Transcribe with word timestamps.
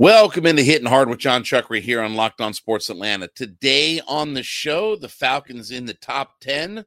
Welcome 0.00 0.46
into 0.46 0.62
Hitting 0.62 0.86
Hard 0.86 1.08
with 1.08 1.18
Jon 1.18 1.42
Chuckery 1.42 1.80
here 1.80 2.00
on 2.00 2.14
Locked 2.14 2.40
On 2.40 2.54
Sports 2.54 2.88
Atlanta. 2.88 3.26
Today 3.34 4.00
on 4.06 4.32
the 4.32 4.44
show, 4.44 4.94
the 4.94 5.08
Falcons 5.08 5.72
in 5.72 5.86
the 5.86 5.94
top 5.94 6.38
10, 6.40 6.84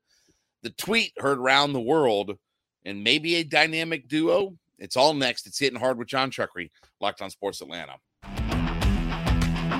the 0.63 0.69
tweet 0.69 1.11
heard 1.17 1.37
around 1.37 1.73
the 1.73 1.81
world, 1.81 2.37
and 2.85 3.03
maybe 3.03 3.35
a 3.35 3.43
dynamic 3.43 4.07
duo. 4.07 4.55
It's 4.79 4.95
all 4.95 5.13
next. 5.13 5.45
It's 5.45 5.59
Hitting 5.59 5.77
Hard 5.77 5.97
with 5.97 6.07
Jon 6.07 6.31
Chuckery, 6.31 6.71
Locked 7.01 7.21
On 7.21 7.29
Sports 7.29 7.59
Atlanta. 7.59 7.95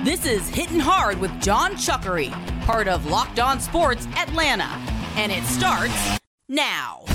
This 0.04 0.26
is 0.26 0.46
Hitting 0.50 0.78
Hard 0.78 1.18
with 1.18 1.32
Jon 1.40 1.72
Chuckery, 1.72 2.30
part 2.66 2.86
of 2.86 3.06
Locked 3.06 3.40
On 3.40 3.58
Sports 3.60 4.06
Atlanta. 4.14 4.68
And 5.16 5.32
it 5.32 5.44
starts 5.44 6.18
now. 6.50 7.06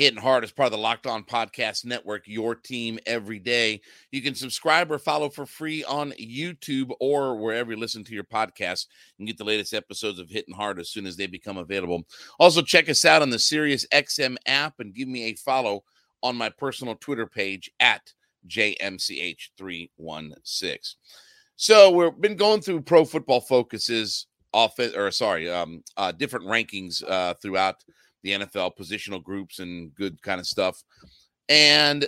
Hitting 0.00 0.18
Hard 0.18 0.42
is 0.44 0.50
part 0.50 0.68
of 0.68 0.72
the 0.72 0.78
Locked 0.78 1.06
On 1.06 1.22
Podcast 1.22 1.84
Network, 1.84 2.22
your 2.24 2.54
team 2.54 2.98
every 3.04 3.38
day. 3.38 3.82
You 4.10 4.22
can 4.22 4.34
subscribe 4.34 4.90
or 4.90 4.98
follow 4.98 5.28
for 5.28 5.44
free 5.44 5.84
on 5.84 6.12
YouTube 6.12 6.92
or 7.00 7.36
wherever 7.36 7.70
you 7.70 7.76
listen 7.76 8.02
to 8.04 8.14
your 8.14 8.24
podcast 8.24 8.86
and 9.18 9.26
get 9.26 9.36
the 9.36 9.44
latest 9.44 9.74
episodes 9.74 10.18
of 10.18 10.30
Hitting 10.30 10.54
Hard 10.54 10.80
as 10.80 10.88
soon 10.88 11.04
as 11.04 11.18
they 11.18 11.26
become 11.26 11.58
available. 11.58 12.06
Also, 12.38 12.62
check 12.62 12.88
us 12.88 13.04
out 13.04 13.20
on 13.20 13.28
the 13.28 13.38
Sirius 13.38 13.86
XM 13.92 14.36
app 14.46 14.80
and 14.80 14.94
give 14.94 15.06
me 15.06 15.24
a 15.24 15.34
follow 15.34 15.84
on 16.22 16.34
my 16.34 16.48
personal 16.48 16.94
Twitter 16.94 17.26
page 17.26 17.70
at 17.78 18.14
JMCH316. 18.48 20.94
So, 21.56 21.90
we've 21.90 22.18
been 22.18 22.36
going 22.36 22.62
through 22.62 22.80
Pro 22.80 23.04
Football 23.04 23.42
focuses 23.42 24.28
offense, 24.54 24.94
or 24.94 25.10
sorry, 25.10 25.50
um, 25.50 25.84
uh, 25.98 26.12
different 26.12 26.46
rankings 26.46 27.04
uh, 27.06 27.34
throughout 27.34 27.84
the 28.22 28.32
NFL 28.32 28.76
positional 28.78 29.22
groups 29.22 29.58
and 29.58 29.94
good 29.94 30.20
kind 30.22 30.40
of 30.40 30.46
stuff. 30.46 30.82
And 31.48 32.06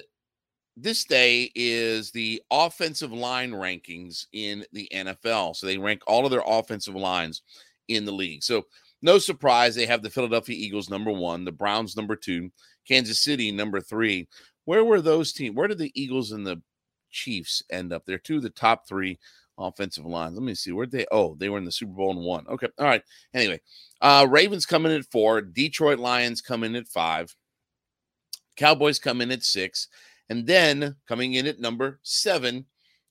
this 0.76 1.04
day 1.04 1.50
is 1.54 2.10
the 2.10 2.42
offensive 2.50 3.12
line 3.12 3.52
rankings 3.52 4.26
in 4.32 4.64
the 4.72 4.88
NFL. 4.94 5.56
So 5.56 5.66
they 5.66 5.78
rank 5.78 6.02
all 6.06 6.24
of 6.24 6.30
their 6.30 6.42
offensive 6.46 6.94
lines 6.94 7.42
in 7.88 8.04
the 8.04 8.12
league. 8.12 8.42
So 8.42 8.64
no 9.02 9.18
surprise, 9.18 9.74
they 9.74 9.86
have 9.86 10.02
the 10.02 10.10
Philadelphia 10.10 10.56
Eagles 10.56 10.88
number 10.88 11.10
one, 11.10 11.44
the 11.44 11.52
Browns 11.52 11.96
number 11.96 12.16
two, 12.16 12.50
Kansas 12.86 13.22
City 13.22 13.50
number 13.50 13.80
three. 13.80 14.28
Where 14.64 14.84
were 14.84 15.00
those 15.00 15.32
teams? 15.32 15.56
Where 15.56 15.68
did 15.68 15.78
the 15.78 15.92
Eagles 16.00 16.32
and 16.32 16.46
the 16.46 16.62
Chiefs 17.10 17.62
end 17.70 17.92
up? 17.92 18.04
They're 18.06 18.18
two 18.18 18.36
of 18.36 18.42
the 18.42 18.50
top 18.50 18.86
three 18.88 19.18
offensive 19.66 20.04
lines. 20.04 20.34
Let 20.34 20.44
me 20.44 20.54
see. 20.54 20.72
Where'd 20.72 20.90
they? 20.90 21.06
Oh, 21.10 21.34
they 21.38 21.48
were 21.48 21.58
in 21.58 21.64
the 21.64 21.72
Super 21.72 21.92
Bowl 21.92 22.10
and 22.10 22.20
won. 22.20 22.46
Okay. 22.48 22.68
All 22.78 22.86
right. 22.86 23.02
Anyway, 23.34 23.60
uh, 24.00 24.26
Ravens 24.28 24.66
coming 24.66 24.92
in 24.92 24.98
at 24.98 25.10
four. 25.10 25.40
Detroit 25.40 25.98
Lions 25.98 26.40
coming 26.40 26.70
in 26.70 26.76
at 26.76 26.88
five. 26.88 27.34
Cowboys 28.56 28.98
come 28.98 29.20
in 29.20 29.30
at 29.30 29.42
six. 29.42 29.88
And 30.28 30.46
then 30.46 30.96
coming 31.06 31.34
in 31.34 31.46
at 31.46 31.60
number 31.60 32.00
seven 32.02 32.66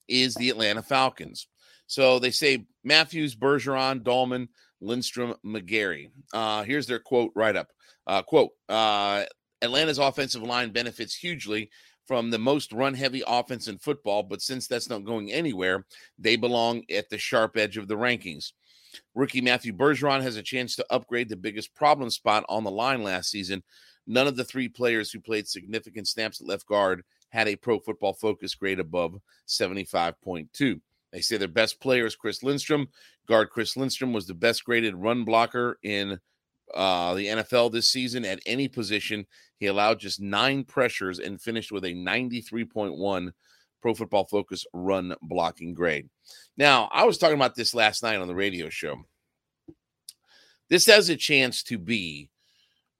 is 0.07 0.35
the 0.35 0.49
Atlanta 0.49 0.81
Falcons. 0.81 1.47
So 1.87 2.19
they 2.19 2.31
say 2.31 2.65
Matthews, 2.83 3.35
Bergeron, 3.35 4.01
Dalman, 4.01 4.47
Lindstrom, 4.79 5.35
McGary. 5.45 6.09
Uh, 6.33 6.63
here's 6.63 6.87
their 6.87 6.99
quote 6.99 7.31
right 7.35 7.55
up. 7.55 7.67
Uh, 8.07 8.21
quote, 8.21 8.51
uh, 8.69 9.23
Atlanta's 9.61 9.99
offensive 9.99 10.41
line 10.41 10.71
benefits 10.71 11.15
hugely 11.15 11.69
from 12.11 12.29
the 12.29 12.37
most 12.37 12.73
run 12.73 12.93
heavy 12.93 13.23
offense 13.25 13.69
in 13.69 13.77
football, 13.77 14.21
but 14.21 14.41
since 14.41 14.67
that's 14.67 14.89
not 14.89 15.05
going 15.05 15.31
anywhere, 15.31 15.85
they 16.19 16.35
belong 16.35 16.83
at 16.93 17.09
the 17.09 17.17
sharp 17.17 17.55
edge 17.55 17.77
of 17.77 17.87
the 17.87 17.95
rankings. 17.95 18.51
Rookie 19.15 19.39
Matthew 19.39 19.71
Bergeron 19.71 20.21
has 20.21 20.35
a 20.35 20.43
chance 20.43 20.75
to 20.75 20.85
upgrade 20.89 21.29
the 21.29 21.37
biggest 21.37 21.73
problem 21.73 22.09
spot 22.09 22.43
on 22.49 22.65
the 22.65 22.69
line 22.69 23.01
last 23.01 23.31
season. 23.31 23.63
None 24.07 24.27
of 24.27 24.35
the 24.35 24.43
three 24.43 24.67
players 24.67 25.09
who 25.09 25.21
played 25.21 25.47
significant 25.47 26.05
snaps 26.05 26.41
at 26.41 26.47
left 26.47 26.65
guard 26.65 27.05
had 27.29 27.47
a 27.47 27.55
pro 27.55 27.79
football 27.79 28.11
focus 28.11 28.55
grade 28.55 28.81
above 28.81 29.15
75.2. 29.47 30.81
They 31.13 31.21
say 31.21 31.37
their 31.37 31.47
best 31.47 31.79
player 31.79 32.05
is 32.05 32.17
Chris 32.17 32.43
Lindstrom. 32.43 32.89
Guard 33.25 33.51
Chris 33.51 33.77
Lindstrom 33.77 34.11
was 34.11 34.27
the 34.27 34.33
best 34.33 34.65
graded 34.65 34.95
run 34.95 35.23
blocker 35.23 35.79
in 35.81 36.19
uh, 36.73 37.13
the 37.13 37.27
NFL 37.27 37.71
this 37.71 37.89
season 37.89 38.25
at 38.25 38.39
any 38.45 38.67
position. 38.67 39.25
He 39.57 39.67
allowed 39.67 39.99
just 39.99 40.19
nine 40.19 40.63
pressures 40.63 41.19
and 41.19 41.41
finished 41.41 41.71
with 41.71 41.85
a 41.85 41.93
93.1 41.93 43.31
Pro 43.81 43.93
Football 43.93 44.25
Focus 44.25 44.65
run 44.73 45.15
blocking 45.21 45.73
grade. 45.73 46.09
Now, 46.57 46.89
I 46.91 47.03
was 47.05 47.17
talking 47.17 47.35
about 47.35 47.55
this 47.55 47.73
last 47.73 48.03
night 48.03 48.17
on 48.17 48.27
the 48.27 48.35
radio 48.35 48.69
show. 48.69 48.97
This 50.69 50.85
has 50.85 51.09
a 51.09 51.15
chance 51.15 51.63
to 51.63 51.77
be 51.77 52.29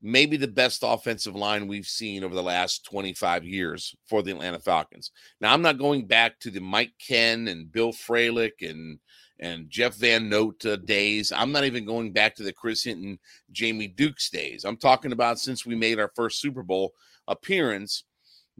maybe 0.01 0.35
the 0.35 0.47
best 0.47 0.81
offensive 0.83 1.35
line 1.35 1.67
we've 1.67 1.85
seen 1.85 2.23
over 2.23 2.33
the 2.33 2.43
last 2.43 2.85
25 2.85 3.45
years 3.45 3.95
for 4.07 4.23
the 4.23 4.31
Atlanta 4.31 4.59
Falcons. 4.59 5.11
Now, 5.39 5.53
I'm 5.53 5.61
not 5.61 5.77
going 5.77 6.07
back 6.07 6.39
to 6.39 6.49
the 6.49 6.59
Mike 6.59 6.93
Kenn 6.99 7.47
and 7.47 7.71
Bill 7.71 7.91
Fralic 7.91 8.67
and 8.67 8.99
and 9.41 9.69
Jeff 9.69 9.95
Van 9.95 10.29
Note 10.29 10.65
uh, 10.65 10.75
days. 10.77 11.31
I'm 11.31 11.51
not 11.51 11.65
even 11.65 11.85
going 11.85 12.11
back 12.11 12.35
to 12.35 12.43
the 12.43 12.53
Chris 12.53 12.83
Hinton, 12.83 13.19
Jamie 13.51 13.87
Dukes 13.87 14.29
days. 14.29 14.63
I'm 14.63 14.77
talking 14.77 15.11
about 15.11 15.39
since 15.39 15.65
we 15.65 15.75
made 15.75 15.99
our 15.99 16.11
first 16.15 16.39
Super 16.39 16.63
Bowl 16.63 16.93
appearance 17.27 18.03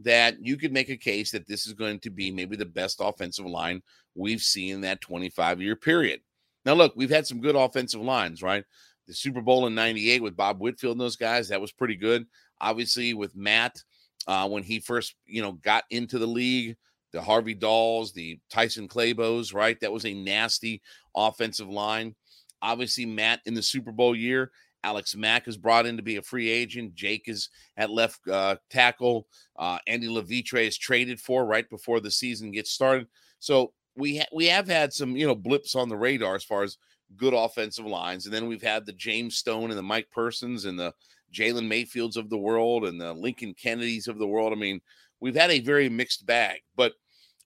that 0.00 0.44
you 0.44 0.56
could 0.56 0.72
make 0.72 0.88
a 0.88 0.96
case 0.96 1.30
that 1.30 1.46
this 1.46 1.66
is 1.66 1.72
going 1.74 2.00
to 2.00 2.10
be 2.10 2.30
maybe 2.30 2.56
the 2.56 2.64
best 2.64 2.98
offensive 3.00 3.46
line 3.46 3.80
we've 4.14 4.40
seen 4.40 4.74
in 4.74 4.80
that 4.82 5.00
25 5.00 5.62
year 5.62 5.76
period. 5.76 6.20
Now, 6.64 6.74
look, 6.74 6.94
we've 6.96 7.10
had 7.10 7.26
some 7.26 7.40
good 7.40 7.56
offensive 7.56 8.00
lines, 8.00 8.42
right? 8.42 8.64
The 9.06 9.14
Super 9.14 9.40
Bowl 9.40 9.66
in 9.66 9.74
98 9.74 10.22
with 10.22 10.36
Bob 10.36 10.60
Whitfield 10.60 10.92
and 10.92 11.00
those 11.00 11.16
guys, 11.16 11.48
that 11.48 11.60
was 11.60 11.72
pretty 11.72 11.96
good. 11.96 12.26
Obviously, 12.60 13.14
with 13.14 13.34
Matt, 13.34 13.82
uh, 14.26 14.48
when 14.48 14.62
he 14.62 14.78
first, 14.78 15.16
you 15.26 15.42
know, 15.42 15.52
got 15.52 15.84
into 15.90 16.18
the 16.18 16.26
league, 16.26 16.76
the 17.12 17.22
Harvey 17.22 17.54
Dahls, 17.54 18.12
the 18.12 18.38
Tyson 18.50 18.88
Clabos, 18.88 19.54
right? 19.54 19.78
That 19.80 19.92
was 19.92 20.06
a 20.06 20.14
nasty 20.14 20.82
offensive 21.14 21.68
line. 21.68 22.14
Obviously, 22.60 23.06
Matt 23.06 23.40
in 23.46 23.54
the 23.54 23.62
Super 23.62 23.92
Bowl 23.92 24.14
year, 24.14 24.50
Alex 24.84 25.14
Mack 25.14 25.46
is 25.46 25.56
brought 25.56 25.86
in 25.86 25.96
to 25.96 26.02
be 26.02 26.16
a 26.16 26.22
free 26.22 26.48
agent. 26.48 26.94
Jake 26.94 27.28
is 27.28 27.50
at 27.76 27.90
left 27.90 28.26
uh, 28.28 28.56
tackle. 28.70 29.26
Uh, 29.56 29.78
Andy 29.86 30.08
Levitre 30.08 30.58
is 30.58 30.76
traded 30.76 31.20
for 31.20 31.44
right 31.44 31.68
before 31.70 32.00
the 32.00 32.10
season 32.10 32.50
gets 32.50 32.70
started. 32.70 33.06
So 33.38 33.72
we 33.96 34.18
ha- 34.18 34.26
we 34.32 34.46
have 34.46 34.66
had 34.66 34.92
some 34.92 35.16
you 35.16 35.26
know 35.26 35.34
blips 35.34 35.74
on 35.74 35.88
the 35.88 35.96
radar 35.96 36.34
as 36.34 36.44
far 36.44 36.62
as 36.62 36.78
good 37.16 37.34
offensive 37.34 37.86
lines, 37.86 38.24
and 38.24 38.34
then 38.34 38.46
we've 38.46 38.62
had 38.62 38.86
the 38.86 38.92
James 38.92 39.36
Stone 39.36 39.70
and 39.70 39.78
the 39.78 39.82
Mike 39.82 40.10
Persons 40.10 40.64
and 40.64 40.78
the 40.78 40.92
Jalen 41.32 41.66
Mayfields 41.66 42.16
of 42.16 42.30
the 42.30 42.38
world 42.38 42.84
and 42.84 43.00
the 43.00 43.12
Lincoln 43.12 43.54
Kennedys 43.54 44.08
of 44.08 44.18
the 44.18 44.26
world. 44.26 44.52
I 44.52 44.56
mean, 44.56 44.80
we've 45.20 45.34
had 45.34 45.50
a 45.50 45.60
very 45.60 45.88
mixed 45.88 46.26
bag, 46.26 46.60
but 46.76 46.94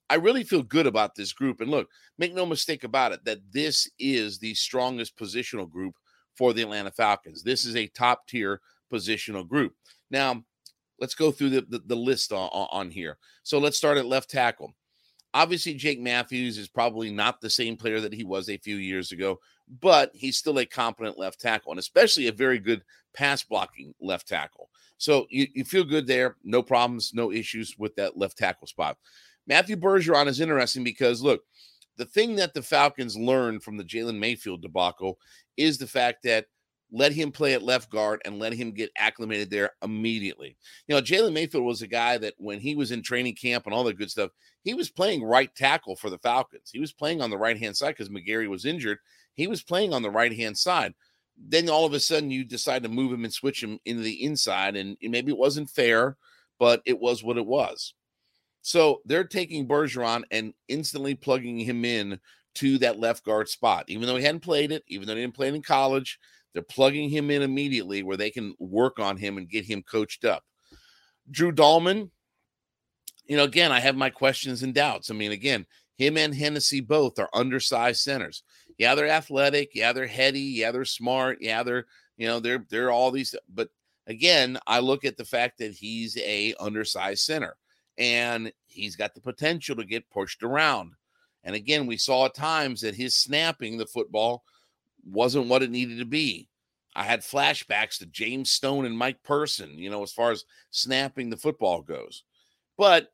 I 0.08 0.16
really 0.16 0.44
feel 0.44 0.62
good 0.62 0.86
about 0.86 1.14
this 1.14 1.32
group. 1.32 1.60
And 1.60 1.70
look, 1.70 1.88
make 2.18 2.34
no 2.34 2.46
mistake 2.46 2.84
about 2.84 3.12
it, 3.12 3.24
that 3.24 3.40
this 3.52 3.90
is 3.98 4.38
the 4.38 4.54
strongest 4.54 5.16
positional 5.18 5.68
group 5.68 5.94
for 6.36 6.52
the 6.52 6.62
Atlanta 6.62 6.90
Falcons. 6.90 7.42
This 7.42 7.64
is 7.64 7.76
a 7.76 7.88
top 7.88 8.26
tier 8.28 8.60
positional 8.92 9.46
group. 9.46 9.74
Now, 10.10 10.44
let's 11.00 11.14
go 11.14 11.30
through 11.30 11.50
the, 11.50 11.60
the, 11.68 11.78
the 11.86 11.96
list 11.96 12.32
on, 12.32 12.48
on 12.52 12.90
here. 12.90 13.18
So 13.42 13.58
let's 13.58 13.76
start 13.76 13.98
at 13.98 14.06
left 14.06 14.30
tackle. 14.30 14.74
Obviously, 15.34 15.74
Jake 15.74 16.00
Matthews 16.00 16.56
is 16.56 16.68
probably 16.68 17.10
not 17.12 17.40
the 17.40 17.50
same 17.50 17.76
player 17.76 18.00
that 18.00 18.14
he 18.14 18.24
was 18.24 18.48
a 18.48 18.56
few 18.56 18.76
years 18.76 19.12
ago, 19.12 19.38
but 19.82 20.10
he's 20.14 20.36
still 20.36 20.58
a 20.58 20.64
competent 20.64 21.18
left 21.18 21.40
tackle 21.40 21.72
and 21.72 21.78
especially 21.78 22.28
a 22.28 22.32
very 22.32 22.58
good 22.58 22.82
pass 23.12 23.42
blocking 23.42 23.92
left 24.00 24.28
tackle. 24.28 24.70
So 24.98 25.26
you, 25.28 25.46
you 25.52 25.64
feel 25.64 25.84
good 25.84 26.06
there. 26.06 26.36
No 26.42 26.62
problems, 26.62 27.12
no 27.12 27.32
issues 27.32 27.76
with 27.78 27.94
that 27.96 28.16
left 28.16 28.38
tackle 28.38 28.66
spot. 28.66 28.96
Matthew 29.46 29.76
Bergeron 29.76 30.26
is 30.26 30.40
interesting 30.40 30.84
because 30.84 31.22
look, 31.22 31.42
the 31.96 32.04
thing 32.04 32.36
that 32.36 32.54
the 32.54 32.62
Falcons 32.62 33.16
learned 33.16 33.62
from 33.62 33.76
the 33.76 33.84
Jalen 33.84 34.18
Mayfield 34.18 34.62
debacle 34.62 35.18
is 35.56 35.78
the 35.78 35.86
fact 35.86 36.22
that 36.24 36.46
let 36.92 37.12
him 37.12 37.32
play 37.32 37.54
at 37.54 37.62
left 37.62 37.90
guard 37.90 38.22
and 38.24 38.38
let 38.38 38.52
him 38.52 38.70
get 38.70 38.92
acclimated 38.96 39.50
there 39.50 39.72
immediately. 39.82 40.56
You 40.86 40.94
know, 40.94 41.02
Jalen 41.02 41.32
Mayfield 41.32 41.64
was 41.64 41.82
a 41.82 41.86
guy 41.86 42.16
that 42.18 42.34
when 42.38 42.60
he 42.60 42.76
was 42.76 42.92
in 42.92 43.02
training 43.02 43.34
camp 43.34 43.66
and 43.66 43.74
all 43.74 43.82
that 43.84 43.98
good 43.98 44.10
stuff, 44.10 44.30
he 44.62 44.72
was 44.74 44.90
playing 44.90 45.24
right 45.24 45.52
tackle 45.54 45.96
for 45.96 46.10
the 46.10 46.18
Falcons. 46.18 46.70
He 46.72 46.78
was 46.78 46.92
playing 46.92 47.20
on 47.20 47.30
the 47.30 47.38
right 47.38 47.58
hand 47.58 47.76
side 47.76 47.96
because 47.96 48.08
McGary 48.08 48.48
was 48.48 48.64
injured. 48.64 48.98
He 49.34 49.46
was 49.46 49.62
playing 49.62 49.92
on 49.92 50.02
the 50.02 50.10
right 50.10 50.32
hand 50.32 50.56
side. 50.56 50.94
Then 51.36 51.68
all 51.68 51.84
of 51.84 51.92
a 51.92 52.00
sudden 52.00 52.30
you 52.30 52.44
decide 52.44 52.82
to 52.84 52.88
move 52.88 53.12
him 53.12 53.24
and 53.24 53.32
switch 53.32 53.62
him 53.62 53.78
into 53.84 54.02
the 54.02 54.24
inside, 54.24 54.76
and 54.76 54.96
maybe 55.02 55.32
it 55.32 55.38
wasn't 55.38 55.68
fair, 55.68 56.16
but 56.58 56.82
it 56.86 56.98
was 57.00 57.22
what 57.22 57.36
it 57.36 57.46
was. 57.46 57.94
So 58.66 59.00
they're 59.04 59.22
taking 59.22 59.68
Bergeron 59.68 60.24
and 60.32 60.52
instantly 60.66 61.14
plugging 61.14 61.60
him 61.60 61.84
in 61.84 62.18
to 62.56 62.78
that 62.78 62.98
left 62.98 63.24
guard 63.24 63.48
spot. 63.48 63.84
Even 63.86 64.08
though 64.08 64.16
he 64.16 64.24
hadn't 64.24 64.40
played 64.40 64.72
it, 64.72 64.82
even 64.88 65.06
though 65.06 65.14
he 65.14 65.20
didn't 65.20 65.36
play 65.36 65.46
it 65.46 65.54
in 65.54 65.62
college, 65.62 66.18
they're 66.52 66.64
plugging 66.64 67.08
him 67.08 67.30
in 67.30 67.42
immediately 67.42 68.02
where 68.02 68.16
they 68.16 68.28
can 68.28 68.56
work 68.58 68.98
on 68.98 69.16
him 69.16 69.38
and 69.38 69.48
get 69.48 69.64
him 69.64 69.84
coached 69.84 70.24
up. 70.24 70.42
Drew 71.30 71.52
Dalman, 71.52 72.10
you 73.26 73.36
know, 73.36 73.44
again, 73.44 73.70
I 73.70 73.78
have 73.78 73.94
my 73.94 74.10
questions 74.10 74.64
and 74.64 74.74
doubts. 74.74 75.12
I 75.12 75.14
mean, 75.14 75.30
again, 75.30 75.64
him 75.94 76.16
and 76.16 76.34
Hennessy 76.34 76.80
both 76.80 77.20
are 77.20 77.30
undersized 77.32 78.00
centers. 78.00 78.42
Yeah, 78.78 78.96
they're 78.96 79.08
athletic. 79.08 79.76
Yeah, 79.76 79.92
they're 79.92 80.08
heady. 80.08 80.40
Yeah, 80.40 80.72
they're 80.72 80.84
smart. 80.84 81.38
Yeah, 81.40 81.62
they're 81.62 81.86
you 82.16 82.26
know 82.26 82.40
they're 82.40 82.66
they're 82.68 82.90
all 82.90 83.12
these. 83.12 83.32
But 83.48 83.68
again, 84.08 84.58
I 84.66 84.80
look 84.80 85.04
at 85.04 85.16
the 85.16 85.24
fact 85.24 85.58
that 85.58 85.72
he's 85.72 86.16
a 86.18 86.52
undersized 86.58 87.22
center, 87.22 87.56
and 87.98 88.52
he's 88.66 88.96
got 88.96 89.14
the 89.14 89.20
potential 89.20 89.76
to 89.76 89.84
get 89.84 90.10
pushed 90.10 90.42
around. 90.42 90.92
And 91.44 91.54
again, 91.54 91.86
we 91.86 91.96
saw 91.96 92.26
at 92.26 92.34
times 92.34 92.80
that 92.80 92.94
his 92.94 93.16
snapping 93.16 93.78
the 93.78 93.86
football 93.86 94.42
wasn't 95.04 95.46
what 95.46 95.62
it 95.62 95.70
needed 95.70 95.98
to 95.98 96.04
be. 96.04 96.48
I 96.94 97.04
had 97.04 97.20
flashbacks 97.20 97.98
to 97.98 98.06
James 98.06 98.50
Stone 98.50 98.86
and 98.86 98.96
Mike 98.96 99.22
Person, 99.22 99.78
you 99.78 99.90
know, 99.90 100.02
as 100.02 100.12
far 100.12 100.30
as 100.30 100.44
snapping 100.70 101.30
the 101.30 101.36
football 101.36 101.82
goes. 101.82 102.24
But 102.76 103.12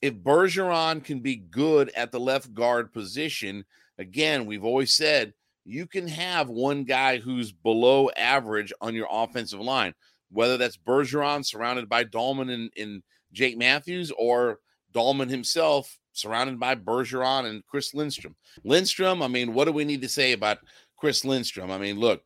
if 0.00 0.14
Bergeron 0.14 1.02
can 1.04 1.20
be 1.20 1.36
good 1.36 1.90
at 1.96 2.12
the 2.12 2.20
left 2.20 2.54
guard 2.54 2.92
position, 2.92 3.64
again, 3.98 4.46
we've 4.46 4.64
always 4.64 4.94
said 4.94 5.34
you 5.64 5.86
can 5.86 6.06
have 6.06 6.48
one 6.48 6.84
guy 6.84 7.18
who's 7.18 7.52
below 7.52 8.10
average 8.16 8.72
on 8.80 8.94
your 8.94 9.08
offensive 9.10 9.60
line, 9.60 9.94
whether 10.30 10.56
that's 10.56 10.76
Bergeron 10.76 11.44
surrounded 11.44 11.88
by 11.88 12.04
Dalman 12.04 12.52
and, 12.52 12.70
and 12.76 13.02
Jake 13.34 13.58
Matthews 13.58 14.10
or 14.16 14.60
Dalman 14.94 15.28
himself 15.28 15.98
surrounded 16.12 16.58
by 16.58 16.74
Bergeron 16.74 17.46
and 17.46 17.66
Chris 17.66 17.92
Lindstrom. 17.92 18.36
Lindstrom, 18.64 19.20
I 19.22 19.28
mean, 19.28 19.52
what 19.52 19.66
do 19.66 19.72
we 19.72 19.84
need 19.84 20.02
to 20.02 20.08
say 20.08 20.32
about 20.32 20.58
Chris 20.96 21.24
Lindstrom? 21.24 21.70
I 21.70 21.78
mean, 21.78 21.98
look, 21.98 22.22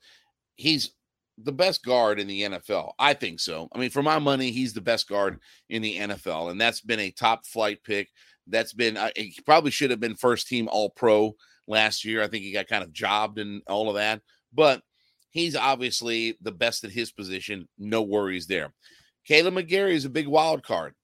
he's 0.56 0.93
the 1.43 1.52
best 1.52 1.84
guard 1.84 2.20
in 2.20 2.26
the 2.26 2.43
NFL. 2.43 2.93
I 2.99 3.14
think 3.14 3.40
so. 3.40 3.69
I 3.72 3.78
mean, 3.78 3.90
for 3.90 4.02
my 4.02 4.19
money, 4.19 4.50
he's 4.50 4.72
the 4.72 4.81
best 4.81 5.08
guard 5.08 5.38
in 5.69 5.82
the 5.82 5.96
NFL, 5.96 6.50
and 6.50 6.60
that's 6.60 6.81
been 6.81 7.00
a 7.00 7.11
top 7.11 7.46
flight 7.46 7.82
pick. 7.84 8.08
That's 8.46 8.72
been 8.72 8.96
uh, 8.96 9.11
he 9.16 9.34
probably 9.44 9.70
should 9.70 9.90
have 9.90 10.00
been 10.00 10.16
first 10.16 10.49
team 10.49 10.69
All 10.70 10.90
Pro 10.90 11.34
last 11.66 12.04
year. 12.04 12.22
I 12.22 12.28
think 12.28 12.44
he 12.44 12.52
got 12.52 12.66
kind 12.66 12.82
of 12.82 12.93
jobbed 12.93 13.38
and 13.38 13.62
all 13.69 13.88
of 13.88 13.96
that, 13.96 14.20
but 14.52 14.82
he's 15.31 15.54
obviously 15.54 16.37
the 16.40 16.52
best 16.52 16.84
at 16.84 16.90
his 16.90 17.12
position. 17.12 17.69
No 17.78 18.02
worries 18.02 18.46
there. 18.46 18.72
Kaleb 19.28 19.54
McGary 19.54 19.93
is 19.93 20.06
a 20.06 20.11
big 20.11 20.26
wild 20.26 20.62
card. 20.62 20.94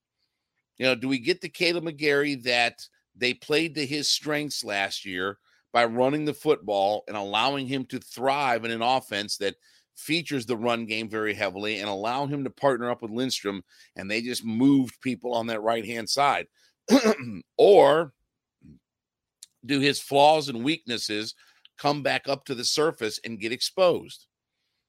You 0.78 0.86
know, 0.86 0.94
do 0.94 1.08
we 1.08 1.18
get 1.18 1.40
the 1.40 1.48
Kaleb 1.48 1.84
McGary 1.84 2.42
that 2.44 2.86
they 3.16 3.34
played 3.34 3.74
to 3.76 3.86
his 3.86 4.08
strengths 4.08 4.64
last 4.64 5.04
year 5.04 5.38
by 5.72 5.84
running 5.84 6.24
the 6.24 6.34
football 6.34 7.04
and 7.08 7.16
allowing 7.16 7.66
him 7.66 7.84
to 7.86 7.98
thrive 7.98 8.64
in 8.64 8.70
an 8.70 8.82
offense 8.82 9.36
that 9.38 9.56
features 9.96 10.46
the 10.46 10.56
run 10.56 10.86
game 10.86 11.08
very 11.08 11.34
heavily 11.34 11.78
and 11.78 11.88
allow 11.88 12.26
him 12.26 12.44
to 12.44 12.50
partner 12.50 12.90
up 12.90 13.02
with 13.02 13.10
Lindstrom 13.10 13.62
and 13.96 14.10
they 14.10 14.20
just 14.20 14.44
moved 14.44 15.00
people 15.00 15.32
on 15.32 15.46
that 15.48 15.62
right 15.62 15.84
hand 15.84 16.08
side? 16.08 16.46
or 17.56 18.12
do 19.64 19.80
his 19.80 20.00
flaws 20.00 20.48
and 20.48 20.64
weaknesses 20.64 21.34
come 21.78 22.02
back 22.02 22.28
up 22.28 22.44
to 22.44 22.54
the 22.54 22.64
surface 22.64 23.20
and 23.24 23.40
get 23.40 23.52
exposed? 23.52 24.26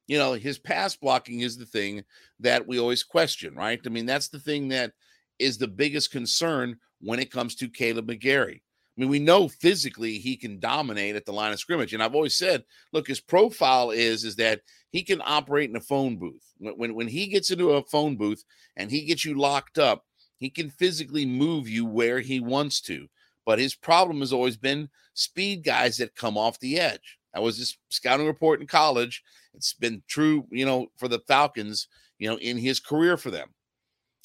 You 0.07 0.17
know, 0.17 0.33
his 0.33 0.59
pass 0.59 0.95
blocking 0.95 1.39
is 1.39 1.57
the 1.57 1.65
thing 1.65 2.03
that 2.39 2.67
we 2.67 2.79
always 2.79 3.03
question, 3.03 3.55
right? 3.55 3.79
I 3.85 3.89
mean, 3.89 4.05
that's 4.05 4.27
the 4.27 4.39
thing 4.39 4.67
that 4.69 4.91
is 5.39 5.57
the 5.57 5.67
biggest 5.67 6.11
concern 6.11 6.77
when 7.01 7.19
it 7.19 7.31
comes 7.31 7.55
to 7.55 7.69
Kaleb 7.69 8.07
McGary. 8.07 8.61
I 8.97 9.01
mean, 9.01 9.09
we 9.09 9.19
know 9.19 9.49
physically 9.49 10.17
he 10.17 10.37
can 10.37 10.59
dominate 10.59 11.15
at 11.15 11.25
the 11.25 11.33
line 11.33 11.51
of 11.51 11.59
scrimmage, 11.59 11.93
and 11.93 12.01
I've 12.01 12.15
always 12.15 12.37
said, 12.37 12.63
look, 12.93 13.07
his 13.07 13.19
profile 13.19 13.91
is 13.91 14.23
is 14.23 14.37
that 14.37 14.61
he 14.91 15.03
can 15.03 15.21
operate 15.25 15.69
in 15.69 15.75
a 15.75 15.81
phone 15.81 16.17
booth. 16.17 16.53
When 16.57 16.77
when, 16.77 16.95
when 16.95 17.07
he 17.07 17.27
gets 17.27 17.51
into 17.51 17.71
a 17.71 17.83
phone 17.83 18.15
booth 18.15 18.43
and 18.77 18.89
he 18.89 19.05
gets 19.05 19.25
you 19.25 19.37
locked 19.37 19.77
up, 19.77 20.05
he 20.37 20.49
can 20.49 20.69
physically 20.69 21.25
move 21.25 21.67
you 21.67 21.85
where 21.85 22.21
he 22.21 22.39
wants 22.39 22.79
to. 22.81 23.07
But 23.45 23.59
his 23.59 23.75
problem 23.75 24.21
has 24.21 24.31
always 24.31 24.57
been 24.57 24.89
speed 25.13 25.63
guys 25.63 25.97
that 25.97 26.15
come 26.15 26.37
off 26.37 26.59
the 26.59 26.79
edge. 26.79 27.17
That 27.33 27.43
was 27.43 27.57
his 27.57 27.77
scouting 27.89 28.27
report 28.27 28.61
in 28.61 28.67
college. 28.67 29.21
It's 29.53 29.73
been 29.73 30.03
true, 30.07 30.45
you 30.51 30.65
know, 30.65 30.87
for 30.97 31.09
the 31.09 31.19
Falcons, 31.19 31.87
you 32.17 32.29
know, 32.29 32.37
in 32.37 32.57
his 32.57 32.79
career 32.79 33.17
for 33.17 33.29
them. 33.29 33.49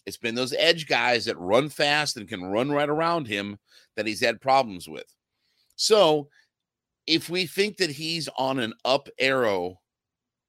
It's 0.07 0.17
been 0.17 0.35
those 0.35 0.55
edge 0.55 0.87
guys 0.87 1.25
that 1.27 1.39
run 1.39 1.69
fast 1.69 2.17
and 2.17 2.29
can 2.29 2.45
run 2.45 2.71
right 2.71 2.89
around 2.89 3.27
him 3.27 3.59
that 3.97 4.07
he's 4.07 4.21
had 4.21 4.41
problems 4.41 4.89
with. 4.89 5.15
So, 5.77 6.29
if 7.07 7.29
we 7.29 7.47
think 7.47 7.79
that 7.79 7.91
he's 7.91 8.29
on 8.37 8.59
an 8.59 8.75
up 8.85 9.09
arrow, 9.19 9.81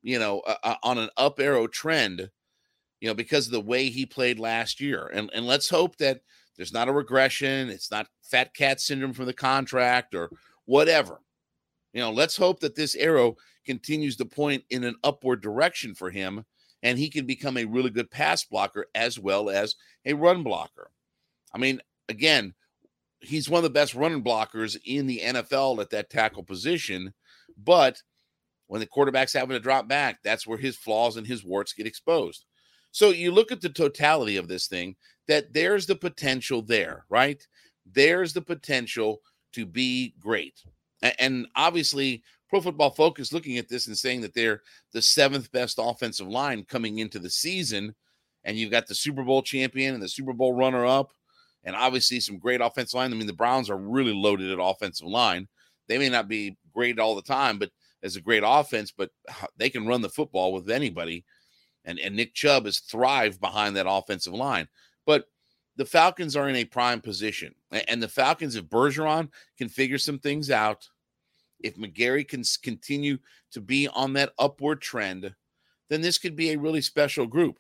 you 0.04 0.20
know, 0.20 0.42
uh, 0.42 0.56
uh, 0.64 0.76
on 0.84 0.98
an 0.98 1.10
up 1.18 1.40
arrow 1.40 1.68
trend, 1.68 2.30
you 3.00 3.08
know, 3.08 3.14
because 3.14 3.48
of 3.48 3.54
the 3.54 3.62
way 3.62 3.90
he 3.90 4.06
played 4.06 4.40
last 4.40 4.80
year, 4.80 5.10
and 5.14 5.30
and 5.34 5.46
let's 5.46 5.70
hope 5.70 5.98
that 5.98 6.22
there's 6.56 6.74
not 6.74 6.90
a 6.90 6.94
regression, 6.94 7.70
it's 7.70 7.92
not 7.92 8.08
fat 8.24 8.54
cat 8.54 8.80
syndrome 8.80 9.14
from 9.14 9.26
the 9.26 9.34
contract 9.34 10.14
or 10.14 10.30
whatever. 10.66 11.22
You 11.94 12.02
know, 12.02 12.12
let's 12.12 12.38
hope 12.38 12.60
that 12.62 12.76
this 12.76 12.96
arrow 12.96 13.36
continues 13.66 14.16
to 14.18 14.26
point 14.26 14.64
in 14.70 14.84
an 14.84 14.96
upward 15.04 15.42
direction 15.42 15.94
for 15.94 16.10
him 16.10 16.46
and 16.84 16.98
he 16.98 17.10
can 17.10 17.26
become 17.26 17.58
a 17.58 17.66
really 17.66 17.90
good 17.90 18.10
pass 18.10 18.44
blocker 18.44 18.88
as 18.96 19.20
well 19.20 19.50
as 19.50 19.76
a 20.06 20.14
run 20.14 20.44
blocker. 20.44 20.92
I 21.54 21.58
mean, 21.58 21.82
again, 22.10 22.54
he's 23.20 23.50
one 23.50 23.60
of 23.60 23.64
the 23.64 23.70
best 23.70 23.94
running 23.94 24.24
blockers 24.24 24.78
in 24.86 25.08
the 25.08 25.22
NFL 25.24 25.82
at 25.82 25.92
that 25.92 26.10
tackle 26.10 26.44
position, 26.44 27.14
but 27.58 28.02
when 28.68 28.80
the 28.80 28.88
quarterback's 28.88 29.34
having 29.34 29.50
to 29.50 29.60
drop 29.60 29.88
back, 29.88 30.20
that's 30.24 30.48
where 30.48 30.58
his 30.58 30.78
flaws 30.78 31.18
and 31.18 31.28
his 31.28 31.44
warts 31.44 31.74
get 31.74 31.86
exposed. 31.86 32.46
So 32.92 33.10
you 33.10 33.32
look 33.32 33.52
at 33.52 33.62
the 33.62 33.70
totality 33.70 34.38
of 34.38 34.48
this 34.48 34.68
thing, 34.68 34.96
that 35.28 35.54
there's 35.54 35.86
the 35.86 35.96
potential 35.96 36.62
there, 36.62 37.06
right? 37.10 37.46
There's 37.86 38.34
the 38.34 38.42
potential 38.42 39.22
to 39.54 39.66
be 39.66 40.14
great. 40.20 40.64
And 41.20 41.48
obviously, 41.56 42.24
Pro 42.52 42.62
Football 42.62 42.92
Focus 42.92 43.32
looking 43.32 43.58
at 43.58 43.70
this 43.70 43.88
and 43.88 43.98
saying 43.98 44.22
that 44.22 44.34
they're 44.34 44.62
the 44.92 45.02
seventh 45.02 45.52
best 45.54 45.80
offensive 45.82 46.28
line 46.28 46.66
coming 46.68 47.00
into 47.00 47.18
the 47.18 47.30
season, 47.30 47.96
and 48.44 48.58
you've 48.58 48.72
got 48.72 48.88
the 48.88 48.94
Super 48.94 49.24
Bowl 49.24 49.42
champion 49.42 49.94
and 49.94 50.04
the 50.04 50.10
Super 50.10 50.34
Bowl 50.34 50.54
runner 50.54 50.86
up, 50.86 51.14
and 51.64 51.78
obviously 51.78 52.20
some 52.20 52.38
great 52.38 52.60
offensive 52.60 52.98
line. 52.98 53.14
I 53.14 53.16
mean, 53.16 53.26
the 53.26 53.34
Browns 53.34 53.70
are 53.70 53.78
really 53.78 54.14
loaded 54.14 54.52
at 54.52 54.62
offensive 54.62 55.08
line. 55.08 55.48
They 55.88 55.98
may 55.98 56.10
not 56.10 56.28
be 56.28 56.58
great 56.74 57.00
all 57.00 57.16
the 57.16 57.22
time, 57.22 57.58
but 57.58 57.72
as 58.04 58.18
a 58.18 58.22
great 58.22 58.44
offense, 58.46 58.92
but 58.92 59.12
they 59.58 59.70
can 59.70 59.88
run 59.88 60.02
the 60.02 60.10
football 60.10 60.52
with 60.52 60.70
anybody. 60.70 61.24
And, 61.86 62.00
and 62.00 62.16
Nick 62.16 62.34
Chubb 62.34 62.66
has 62.66 62.80
thrived 62.80 63.40
behind 63.40 63.78
that 63.78 63.90
offensive 63.90 64.34
line. 64.34 64.68
But 65.06 65.26
the 65.78 65.86
Falcons 65.86 66.36
are 66.36 66.50
in 66.50 66.58
a 66.58 66.66
prime 66.66 67.00
position. 67.00 67.56
And 67.88 68.04
the 68.04 68.10
Falcons, 68.10 68.56
if 68.56 68.66
Bergeron 68.66 69.30
can 69.58 69.70
figure 69.70 69.98
some 69.98 70.20
things 70.20 70.52
out, 70.52 70.86
if 71.64 71.78
McGary 71.78 72.28
can 72.28 72.44
continue 72.64 73.18
to 73.52 73.62
be 73.62 73.88
on 73.90 74.14
that 74.14 74.34
upward 74.40 74.82
trend, 74.82 75.34
then 75.90 76.02
this 76.02 76.18
could 76.18 76.36
be 76.36 76.52
a 76.52 76.60
really 76.60 76.82
special 76.82 77.28
group. 77.28 77.60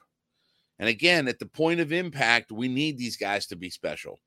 And 0.79 0.89
again, 0.89 1.27
at 1.27 1.37
the 1.37 1.45
point 1.45 1.79
of 1.79 1.91
impact, 1.91 2.51
we 2.51 2.67
need 2.67 2.97
these 2.97 3.17
guys 3.17 3.45
to 3.47 3.55
be 3.55 3.69
special. 3.69 4.19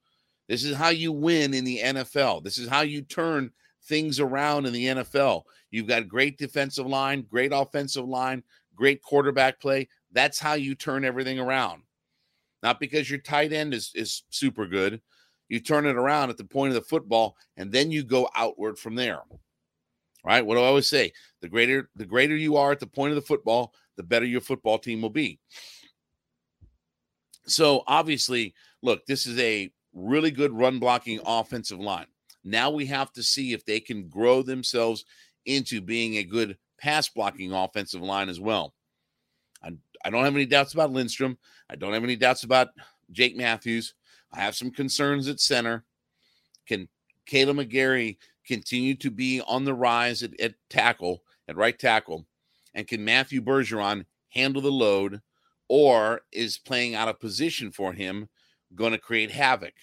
This 0.49 0.62
is 0.62 0.76
how 0.76 0.90
you 0.90 1.11
win 1.11 1.54
in 1.54 1.64
the 1.64 1.81
NFL. 1.81 2.45
This 2.45 2.59
is 2.59 2.69
how 2.69 2.83
you 2.83 3.02
turn 3.02 3.50
things 3.87 4.21
around 4.21 4.66
in 4.66 4.73
the 4.73 4.87
NFL. 4.87 5.43
You've 5.71 5.88
got 5.88 6.07
great 6.07 6.38
defensive 6.38 6.87
line, 6.87 7.26
great 7.28 7.50
offensive 7.52 8.07
line, 8.07 8.43
great 8.75 9.02
quarterback 9.02 9.61
play. 9.61 9.88
That's 10.12 10.38
how 10.38 10.54
you 10.54 10.75
turn 10.75 11.04
everything 11.04 11.40
around. 11.40 11.83
Not 12.62 12.78
because 12.78 13.11
your 13.11 13.21
tight 13.21 13.52
end 13.52 13.75
is, 13.75 13.90
is 13.95 14.23
super 14.31 14.66
good. 14.66 15.00
You 15.49 15.61
turn 15.61 15.87
it 15.87 15.97
around 15.97 16.31
at 16.31 16.37
the 16.37 16.45
point 16.45 16.71
of 16.71 16.75
the 16.75 16.88
football, 16.88 17.37
and 17.57 17.71
then 17.73 17.90
you 17.90 18.04
go 18.04 18.28
outward 18.35 18.78
from 18.78 18.95
there 18.95 19.23
right? 20.25 20.45
What 20.45 20.54
do 20.54 20.62
I 20.62 20.66
always 20.66 20.87
say? 20.87 21.12
The 21.40 21.49
greater 21.49 21.90
the 21.97 22.07
greater 22.07 22.37
you 22.37 22.57
are 22.57 22.73
at 22.73 22.81
the 22.81 22.87
point 22.87 23.11
of 23.11 23.16
the 23.16 23.23
football, 23.23 23.75
the 23.97 24.02
better 24.02 24.26
your 24.26 24.40
football 24.40 24.78
team 24.78 25.02
will 25.02 25.11
be. 25.11 25.38
So 27.47 27.85
obviously, 27.87 28.54
look, 28.83 29.04
this 29.07 29.26
is 29.26 29.38
a 29.38 29.71
really 29.93 30.31
good 30.31 30.52
run 30.52 30.78
blocking 30.78 31.21
offensive 31.25 31.78
line. 31.78 32.07
Now 32.43 32.71
we 32.71 32.87
have 32.87 33.12
to 33.12 33.23
see 33.23 33.52
if 33.52 33.64
they 33.64 33.81
can 33.81 34.09
grow 34.09 34.43
themselves 34.43 35.04
into 35.47 35.81
being 35.81 36.16
a 36.16 36.25
good 36.25 36.57
pass 36.78 37.09
blocking 37.09 37.52
offensive 37.52 38.02
line 38.02 38.28
as 38.28 38.40
well. 38.40 38.75
I, 39.62 39.73
I 40.04 40.11
don't 40.11 40.25
have 40.25 40.35
any 40.35 40.47
doubts 40.47 40.75
about 40.75 40.93
Lindstrom. 40.93 41.38
I 41.71 41.76
don't 41.76 41.95
have 41.95 42.04
any 42.04 42.16
doubts 42.16 42.45
about 42.45 42.69
Jake 43.12 43.37
Matthews. 43.37 43.95
I 44.33 44.40
have 44.40 44.57
some 44.57 44.71
concerns 44.71 45.28
at 45.28 45.40
center. 45.40 45.85
Can 46.66 46.88
Kaleb 47.26 47.57
McGary 47.57 48.16
continue 48.47 48.95
to 48.97 49.11
be 49.11 49.41
on 49.43 49.65
the 49.65 49.75
rise 49.75 50.23
at, 50.23 50.39
at 50.41 50.55
tackle, 50.71 51.23
at 51.49 51.57
right 51.57 51.79
tackle? 51.79 52.27
And 52.75 52.87
can 52.87 53.05
Matthew 53.05 53.41
Bergeron 53.41 54.05
handle 54.31 54.63
the 54.63 54.71
load, 54.71 55.21
or 55.69 56.23
is 56.33 56.59
playing 56.59 56.95
out 56.95 57.09
of 57.09 57.21
position 57.21 57.71
for 57.71 57.93
him 57.93 58.29
going 58.75 58.93
to 58.93 58.99
create 58.99 59.31
havoc? 59.31 59.75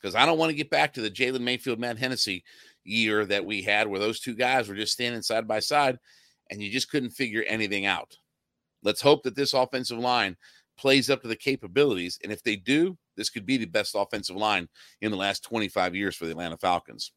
Because 0.00 0.14
I 0.14 0.26
don't 0.26 0.38
want 0.38 0.50
to 0.50 0.56
get 0.56 0.70
back 0.70 0.92
to 0.94 1.00
the 1.00 1.10
Jalen 1.10 1.40
Mayfield, 1.40 1.78
Matt 1.78 1.98
Hennessy 1.98 2.44
year 2.84 3.24
that 3.26 3.44
we 3.44 3.62
had 3.62 3.88
where 3.88 4.00
those 4.00 4.20
two 4.20 4.34
guys 4.34 4.68
were 4.68 4.74
just 4.74 4.92
standing 4.92 5.22
side 5.22 5.48
by 5.48 5.58
side 5.58 5.98
and 6.50 6.62
you 6.62 6.70
just 6.70 6.90
couldn't 6.90 7.10
figure 7.10 7.44
anything 7.48 7.86
out. 7.86 8.16
Let's 8.82 9.00
hope 9.00 9.24
that 9.24 9.34
this 9.34 9.54
offensive 9.54 9.98
line 9.98 10.36
plays 10.78 11.10
up 11.10 11.22
to 11.22 11.28
the 11.28 11.36
capabilities. 11.36 12.18
And 12.22 12.32
if 12.32 12.42
they 12.42 12.56
do, 12.56 12.96
this 13.16 13.30
could 13.30 13.46
be 13.46 13.56
the 13.56 13.66
best 13.66 13.94
offensive 13.96 14.36
line 14.36 14.68
in 15.00 15.10
the 15.10 15.16
last 15.16 15.42
25 15.42 15.94
years 15.94 16.14
for 16.14 16.26
the 16.26 16.32
Atlanta 16.32 16.58
Falcons. 16.58 17.12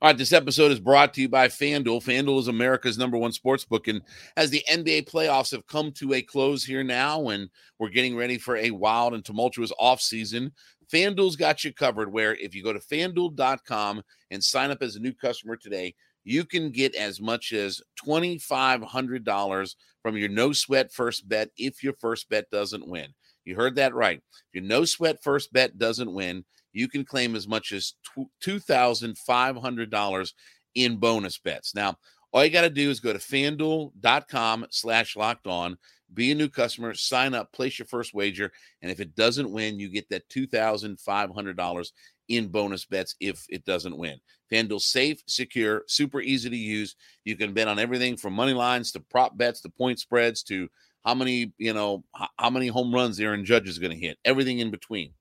All 0.00 0.08
right, 0.08 0.16
this 0.16 0.32
episode 0.32 0.70
is 0.70 0.78
brought 0.78 1.12
to 1.14 1.20
you 1.20 1.28
by 1.28 1.48
FanDuel. 1.48 2.04
FanDuel 2.04 2.38
is 2.38 2.46
America's 2.46 2.96
number 2.96 3.18
one 3.18 3.32
sports 3.32 3.64
book. 3.64 3.88
And 3.88 4.00
as 4.36 4.48
the 4.48 4.62
NBA 4.70 5.10
playoffs 5.10 5.50
have 5.50 5.66
come 5.66 5.90
to 5.94 6.12
a 6.12 6.22
close 6.22 6.64
here 6.64 6.84
now, 6.84 7.30
and 7.30 7.50
we're 7.80 7.88
getting 7.88 8.14
ready 8.14 8.38
for 8.38 8.56
a 8.56 8.70
wild 8.70 9.14
and 9.14 9.24
tumultuous 9.24 9.72
offseason, 9.80 10.52
FanDuel's 10.92 11.34
got 11.34 11.64
you 11.64 11.72
covered. 11.72 12.12
Where 12.12 12.36
if 12.36 12.54
you 12.54 12.62
go 12.62 12.72
to 12.72 12.78
fanduel.com 12.78 14.02
and 14.30 14.44
sign 14.44 14.70
up 14.70 14.82
as 14.82 14.94
a 14.94 15.00
new 15.00 15.12
customer 15.12 15.56
today, 15.56 15.96
you 16.22 16.44
can 16.44 16.70
get 16.70 16.94
as 16.94 17.20
much 17.20 17.52
as 17.52 17.82
$2,500 18.06 19.74
from 20.00 20.16
your 20.16 20.28
no 20.28 20.52
sweat 20.52 20.92
first 20.92 21.28
bet 21.28 21.48
if 21.56 21.82
your 21.82 21.94
first 21.94 22.28
bet 22.28 22.48
doesn't 22.52 22.86
win. 22.86 23.08
You 23.44 23.56
heard 23.56 23.74
that 23.74 23.96
right. 23.96 24.18
If 24.52 24.60
your 24.60 24.62
no 24.62 24.84
sweat 24.84 25.24
first 25.24 25.52
bet 25.52 25.76
doesn't 25.76 26.12
win, 26.12 26.44
you 26.78 26.88
can 26.88 27.04
claim 27.04 27.34
as 27.34 27.48
much 27.48 27.72
as 27.72 27.94
$2,500 28.42 30.32
in 30.74 30.96
bonus 30.96 31.38
bets. 31.38 31.74
Now, 31.74 31.96
all 32.32 32.44
you 32.44 32.50
got 32.50 32.62
to 32.62 32.70
do 32.70 32.88
is 32.90 33.00
go 33.00 33.12
to 33.12 33.18
fanduel.com 33.18 34.66
slash 34.70 35.16
locked 35.16 35.46
on, 35.46 35.76
be 36.12 36.30
a 36.30 36.34
new 36.34 36.48
customer, 36.48 36.94
sign 36.94 37.34
up, 37.34 37.52
place 37.52 37.78
your 37.78 37.86
first 37.86 38.14
wager. 38.14 38.52
And 38.82 38.90
if 38.92 39.00
it 39.00 39.14
doesn't 39.16 39.50
win, 39.50 39.80
you 39.80 39.88
get 39.88 40.08
that 40.10 40.28
$2,500 40.28 41.92
in 42.28 42.48
bonus 42.48 42.84
bets 42.84 43.16
if 43.20 43.44
it 43.48 43.64
doesn't 43.64 43.96
win. 43.96 44.20
FanDuel 44.52 44.80
safe, 44.80 45.22
secure, 45.26 45.82
super 45.88 46.20
easy 46.20 46.48
to 46.48 46.56
use. 46.56 46.94
You 47.24 47.36
can 47.36 47.54
bet 47.54 47.68
on 47.68 47.78
everything 47.78 48.16
from 48.16 48.34
money 48.34 48.54
lines 48.54 48.92
to 48.92 49.00
prop 49.00 49.36
bets 49.36 49.62
to 49.62 49.68
point 49.68 49.98
spreads 49.98 50.42
to 50.44 50.68
how 51.04 51.14
many, 51.14 51.52
you 51.58 51.72
know, 51.72 52.04
how 52.38 52.50
many 52.50 52.68
home 52.68 52.94
runs 52.94 53.18
Aaron 53.18 53.44
Judge 53.44 53.68
is 53.68 53.78
going 53.78 53.92
to 53.92 53.98
hit, 53.98 54.18
everything 54.24 54.58
in 54.58 54.70
between. 54.70 55.12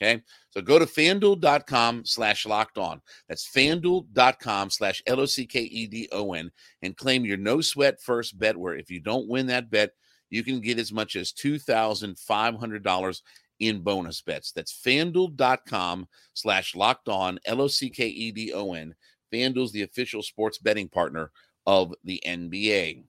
Okay. 0.00 0.22
So 0.50 0.60
go 0.60 0.78
to 0.78 0.86
fanduel.com 0.86 2.04
slash 2.04 2.46
locked 2.46 2.78
on. 2.78 3.02
That's 3.28 3.48
fanduel.com 3.48 4.70
slash 4.70 5.02
L 5.06 5.20
O 5.20 5.26
C 5.26 5.44
K 5.44 5.62
E 5.62 5.86
D 5.86 6.08
O 6.12 6.34
N 6.34 6.50
and 6.82 6.96
claim 6.96 7.24
your 7.24 7.36
no 7.36 7.60
sweat 7.60 8.00
first 8.00 8.38
bet. 8.38 8.56
Where 8.56 8.76
if 8.76 8.90
you 8.90 9.00
don't 9.00 9.28
win 9.28 9.46
that 9.48 9.70
bet, 9.70 9.90
you 10.30 10.44
can 10.44 10.60
get 10.60 10.78
as 10.78 10.92
much 10.92 11.16
as 11.16 11.32
$2,500 11.32 13.22
in 13.60 13.80
bonus 13.80 14.20
bets. 14.20 14.52
That's 14.52 14.72
fanduel.com 14.72 16.06
slash 16.34 16.76
locked 16.76 17.08
on, 17.08 17.40
L 17.44 17.62
O 17.62 17.68
C 17.68 17.90
K 17.90 18.06
E 18.06 18.30
D 18.30 18.52
O 18.52 18.74
N. 18.74 18.94
FanDuel's 19.32 19.72
the 19.72 19.82
official 19.82 20.22
sports 20.22 20.58
betting 20.58 20.88
partner 20.88 21.30
of 21.66 21.94
the 22.04 22.22
NBA. 22.26 23.04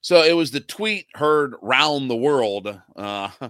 So 0.00 0.22
it 0.22 0.32
was 0.32 0.50
the 0.50 0.60
tweet 0.60 1.06
heard 1.14 1.54
round 1.60 2.08
the 2.08 2.16
world. 2.16 2.80
Uh, 2.94 3.28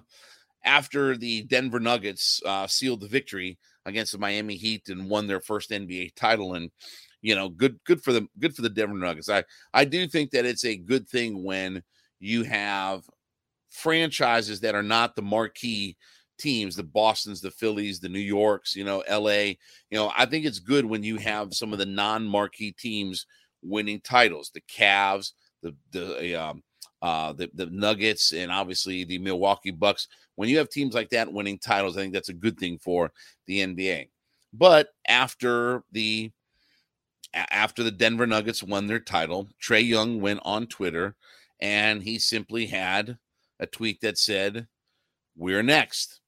after 0.66 1.16
the 1.16 1.42
Denver 1.44 1.80
Nuggets 1.80 2.40
uh, 2.44 2.66
sealed 2.66 3.00
the 3.00 3.08
victory 3.08 3.58
against 3.86 4.12
the 4.12 4.18
Miami 4.18 4.56
Heat 4.56 4.88
and 4.88 5.08
won 5.08 5.26
their 5.26 5.40
first 5.40 5.70
NBA 5.70 6.14
title. 6.16 6.54
And 6.54 6.70
you 7.22 7.34
know, 7.34 7.48
good 7.48 7.78
good 7.84 8.02
for 8.02 8.12
them, 8.12 8.28
good 8.38 8.54
for 8.54 8.62
the 8.62 8.68
Denver 8.68 8.98
Nuggets. 8.98 9.30
I 9.30 9.44
I 9.72 9.84
do 9.84 10.06
think 10.06 10.30
that 10.32 10.44
it's 10.44 10.64
a 10.64 10.76
good 10.76 11.08
thing 11.08 11.42
when 11.42 11.82
you 12.20 12.42
have 12.42 13.02
franchises 13.70 14.60
that 14.60 14.74
are 14.74 14.82
not 14.82 15.16
the 15.16 15.22
marquee 15.22 15.96
teams, 16.38 16.76
the 16.76 16.82
Boston's, 16.82 17.40
the 17.40 17.50
Phillies, 17.50 18.00
the 18.00 18.08
New 18.08 18.18
Yorks, 18.18 18.76
you 18.76 18.84
know, 18.84 19.02
LA. 19.10 19.54
You 19.90 19.98
know, 19.98 20.12
I 20.16 20.26
think 20.26 20.44
it's 20.44 20.58
good 20.58 20.84
when 20.84 21.02
you 21.02 21.16
have 21.16 21.54
some 21.54 21.72
of 21.72 21.78
the 21.78 21.86
non-marquee 21.86 22.74
teams 22.78 23.26
winning 23.62 24.00
titles, 24.00 24.50
the 24.52 24.62
Cavs, 24.62 25.32
the 25.62 25.74
the 25.92 26.34
um, 26.34 26.62
uh, 27.02 27.32
the 27.32 27.50
the 27.54 27.66
Nuggets, 27.66 28.32
and 28.32 28.50
obviously 28.50 29.04
the 29.04 29.18
Milwaukee 29.18 29.70
Bucks. 29.70 30.08
When 30.36 30.48
you 30.48 30.58
have 30.58 30.68
teams 30.68 30.94
like 30.94 31.10
that 31.10 31.32
winning 31.32 31.58
titles, 31.58 31.96
I 31.96 32.00
think 32.00 32.12
that's 32.12 32.28
a 32.28 32.34
good 32.34 32.58
thing 32.58 32.78
for 32.78 33.12
the 33.46 33.60
NBA. 33.60 34.08
But 34.52 34.88
after 35.06 35.82
the 35.92 36.30
after 37.34 37.82
the 37.82 37.90
Denver 37.90 38.26
Nuggets 38.26 38.62
won 38.62 38.86
their 38.86 39.00
title, 39.00 39.48
Trae 39.62 39.86
Young 39.86 40.20
went 40.20 40.40
on 40.42 40.66
Twitter 40.66 41.16
and 41.60 42.02
he 42.02 42.18
simply 42.18 42.66
had 42.66 43.18
a 43.60 43.66
tweet 43.66 44.00
that 44.00 44.18
said, 44.18 44.68
"We're 45.36 45.62
next," 45.62 46.20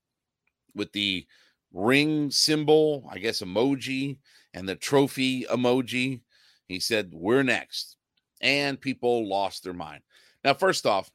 with 0.74 0.92
the 0.92 1.26
ring 1.72 2.30
symbol, 2.30 3.06
I 3.10 3.18
guess 3.18 3.40
emoji, 3.40 4.18
and 4.54 4.68
the 4.68 4.76
trophy 4.76 5.44
emoji. 5.44 6.22
He 6.66 6.80
said, 6.80 7.12
"We're 7.12 7.42
next," 7.42 7.96
and 8.40 8.80
people 8.80 9.28
lost 9.28 9.64
their 9.64 9.74
mind. 9.74 10.02
Now, 10.44 10.54
first 10.54 10.86
off, 10.86 11.10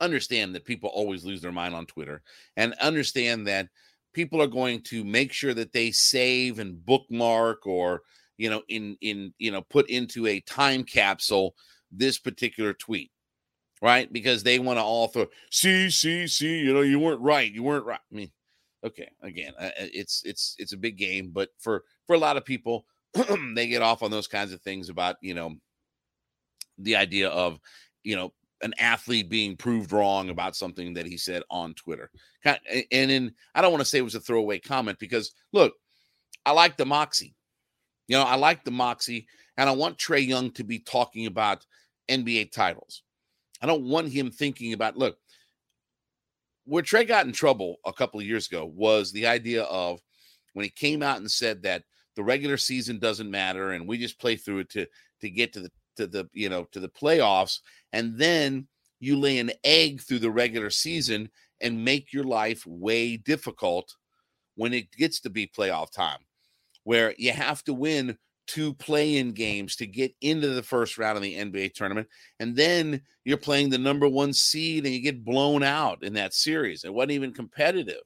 understand 0.00 0.54
that 0.54 0.64
people 0.64 0.90
always 0.90 1.24
lose 1.24 1.40
their 1.40 1.52
mind 1.52 1.74
on 1.74 1.86
Twitter 1.86 2.22
and 2.56 2.74
understand 2.74 3.46
that 3.46 3.68
people 4.12 4.42
are 4.42 4.48
going 4.48 4.82
to 4.82 5.04
make 5.04 5.32
sure 5.32 5.54
that 5.54 5.72
they 5.72 5.90
save 5.90 6.58
and 6.58 6.84
bookmark 6.84 7.66
or 7.66 8.02
you 8.36 8.50
know 8.50 8.62
in 8.68 8.96
in 9.00 9.32
you 9.38 9.50
know 9.50 9.62
put 9.62 9.88
into 9.88 10.26
a 10.26 10.40
time 10.40 10.82
capsule 10.82 11.54
this 11.92 12.18
particular 12.18 12.72
tweet 12.72 13.10
right? 13.82 14.10
Because 14.12 14.44
they 14.44 14.60
want 14.60 14.78
to 14.78 14.82
all 14.82 15.08
throw 15.08 15.26
see 15.50 15.90
see 15.90 16.26
see 16.26 16.60
you 16.60 16.72
know 16.72 16.80
you 16.80 16.98
weren't 16.98 17.20
right 17.20 17.52
you 17.52 17.62
weren't 17.62 17.84
right. 17.84 18.00
I 18.10 18.14
mean 18.14 18.30
okay 18.84 19.10
again 19.22 19.52
uh, 19.60 19.64
uh, 19.64 19.70
it's 19.92 20.22
it's 20.24 20.54
it's 20.58 20.72
a 20.72 20.78
big 20.78 20.96
game 20.96 21.30
but 21.32 21.50
for 21.58 21.84
for 22.06 22.14
a 22.14 22.18
lot 22.18 22.36
of 22.36 22.44
people 22.44 22.86
they 23.54 23.66
get 23.66 23.82
off 23.82 24.02
on 24.02 24.10
those 24.10 24.28
kinds 24.28 24.52
of 24.52 24.62
things 24.62 24.88
about 24.88 25.16
you 25.20 25.34
know 25.34 25.56
the 26.78 26.96
idea 26.96 27.28
of 27.28 27.58
you 28.04 28.16
know 28.16 28.32
an 28.62 28.72
athlete 28.78 29.28
being 29.28 29.56
proved 29.56 29.92
wrong 29.92 30.30
about 30.30 30.56
something 30.56 30.94
that 30.94 31.06
he 31.06 31.16
said 31.16 31.42
on 31.50 31.74
Twitter. 31.74 32.10
And 32.44 32.60
in 32.92 33.34
I 33.54 33.60
don't 33.60 33.72
want 33.72 33.80
to 33.80 33.84
say 33.84 33.98
it 33.98 34.02
was 34.02 34.14
a 34.14 34.20
throwaway 34.20 34.58
comment 34.58 34.98
because 34.98 35.32
look, 35.52 35.74
I 36.46 36.52
like 36.52 36.76
the 36.76 36.86
moxie. 36.86 37.34
You 38.08 38.16
know, 38.16 38.24
I 38.24 38.36
like 38.36 38.64
the 38.64 38.70
moxie, 38.70 39.26
and 39.56 39.68
I 39.68 39.72
want 39.72 39.98
Trae 39.98 40.26
Young 40.26 40.50
to 40.52 40.64
be 40.64 40.78
talking 40.78 41.26
about 41.26 41.66
NBA 42.08 42.52
titles. 42.52 43.02
I 43.60 43.66
don't 43.66 43.84
want 43.84 44.08
him 44.08 44.30
thinking 44.30 44.72
about 44.72 44.96
look, 44.96 45.16
where 46.64 46.82
Trae 46.82 47.06
got 47.06 47.26
in 47.26 47.32
trouble 47.32 47.76
a 47.84 47.92
couple 47.92 48.20
of 48.20 48.26
years 48.26 48.46
ago 48.46 48.64
was 48.64 49.12
the 49.12 49.26
idea 49.26 49.62
of 49.64 50.00
when 50.52 50.64
he 50.64 50.70
came 50.70 51.02
out 51.02 51.18
and 51.18 51.30
said 51.30 51.62
that 51.62 51.84
the 52.14 52.22
regular 52.22 52.56
season 52.56 52.98
doesn't 52.98 53.30
matter 53.30 53.72
and 53.72 53.88
we 53.88 53.98
just 53.98 54.20
play 54.20 54.36
through 54.36 54.58
it 54.58 54.70
to 54.70 54.86
to 55.20 55.30
get 55.30 55.52
to 55.52 55.60
the 55.60 55.70
to 55.96 56.06
the 56.06 56.28
you 56.32 56.48
know 56.48 56.64
to 56.72 56.80
the 56.80 56.88
playoffs 56.88 57.60
and 57.92 58.16
then 58.16 58.66
you 59.00 59.16
lay 59.16 59.38
an 59.38 59.50
egg 59.64 60.00
through 60.00 60.18
the 60.18 60.30
regular 60.30 60.70
season 60.70 61.28
and 61.60 61.84
make 61.84 62.12
your 62.12 62.24
life 62.24 62.64
way 62.66 63.16
difficult 63.16 63.96
when 64.54 64.72
it 64.72 64.90
gets 64.92 65.20
to 65.20 65.30
be 65.30 65.46
playoff 65.46 65.90
time 65.90 66.20
where 66.84 67.14
you 67.18 67.32
have 67.32 67.62
to 67.64 67.74
win 67.74 68.16
two 68.46 68.74
play-in 68.74 69.32
games 69.32 69.76
to 69.76 69.86
get 69.86 70.14
into 70.20 70.48
the 70.48 70.62
first 70.62 70.98
round 70.98 71.16
of 71.16 71.22
the 71.22 71.34
NBA 71.34 71.74
tournament 71.74 72.08
and 72.40 72.56
then 72.56 73.00
you're 73.24 73.36
playing 73.36 73.70
the 73.70 73.78
number 73.78 74.08
1 74.08 74.32
seed 74.32 74.84
and 74.84 74.92
you 74.92 75.00
get 75.00 75.24
blown 75.24 75.62
out 75.62 76.02
in 76.02 76.12
that 76.14 76.34
series. 76.34 76.84
It 76.84 76.92
wasn't 76.92 77.12
even 77.12 77.32
competitive. 77.32 78.02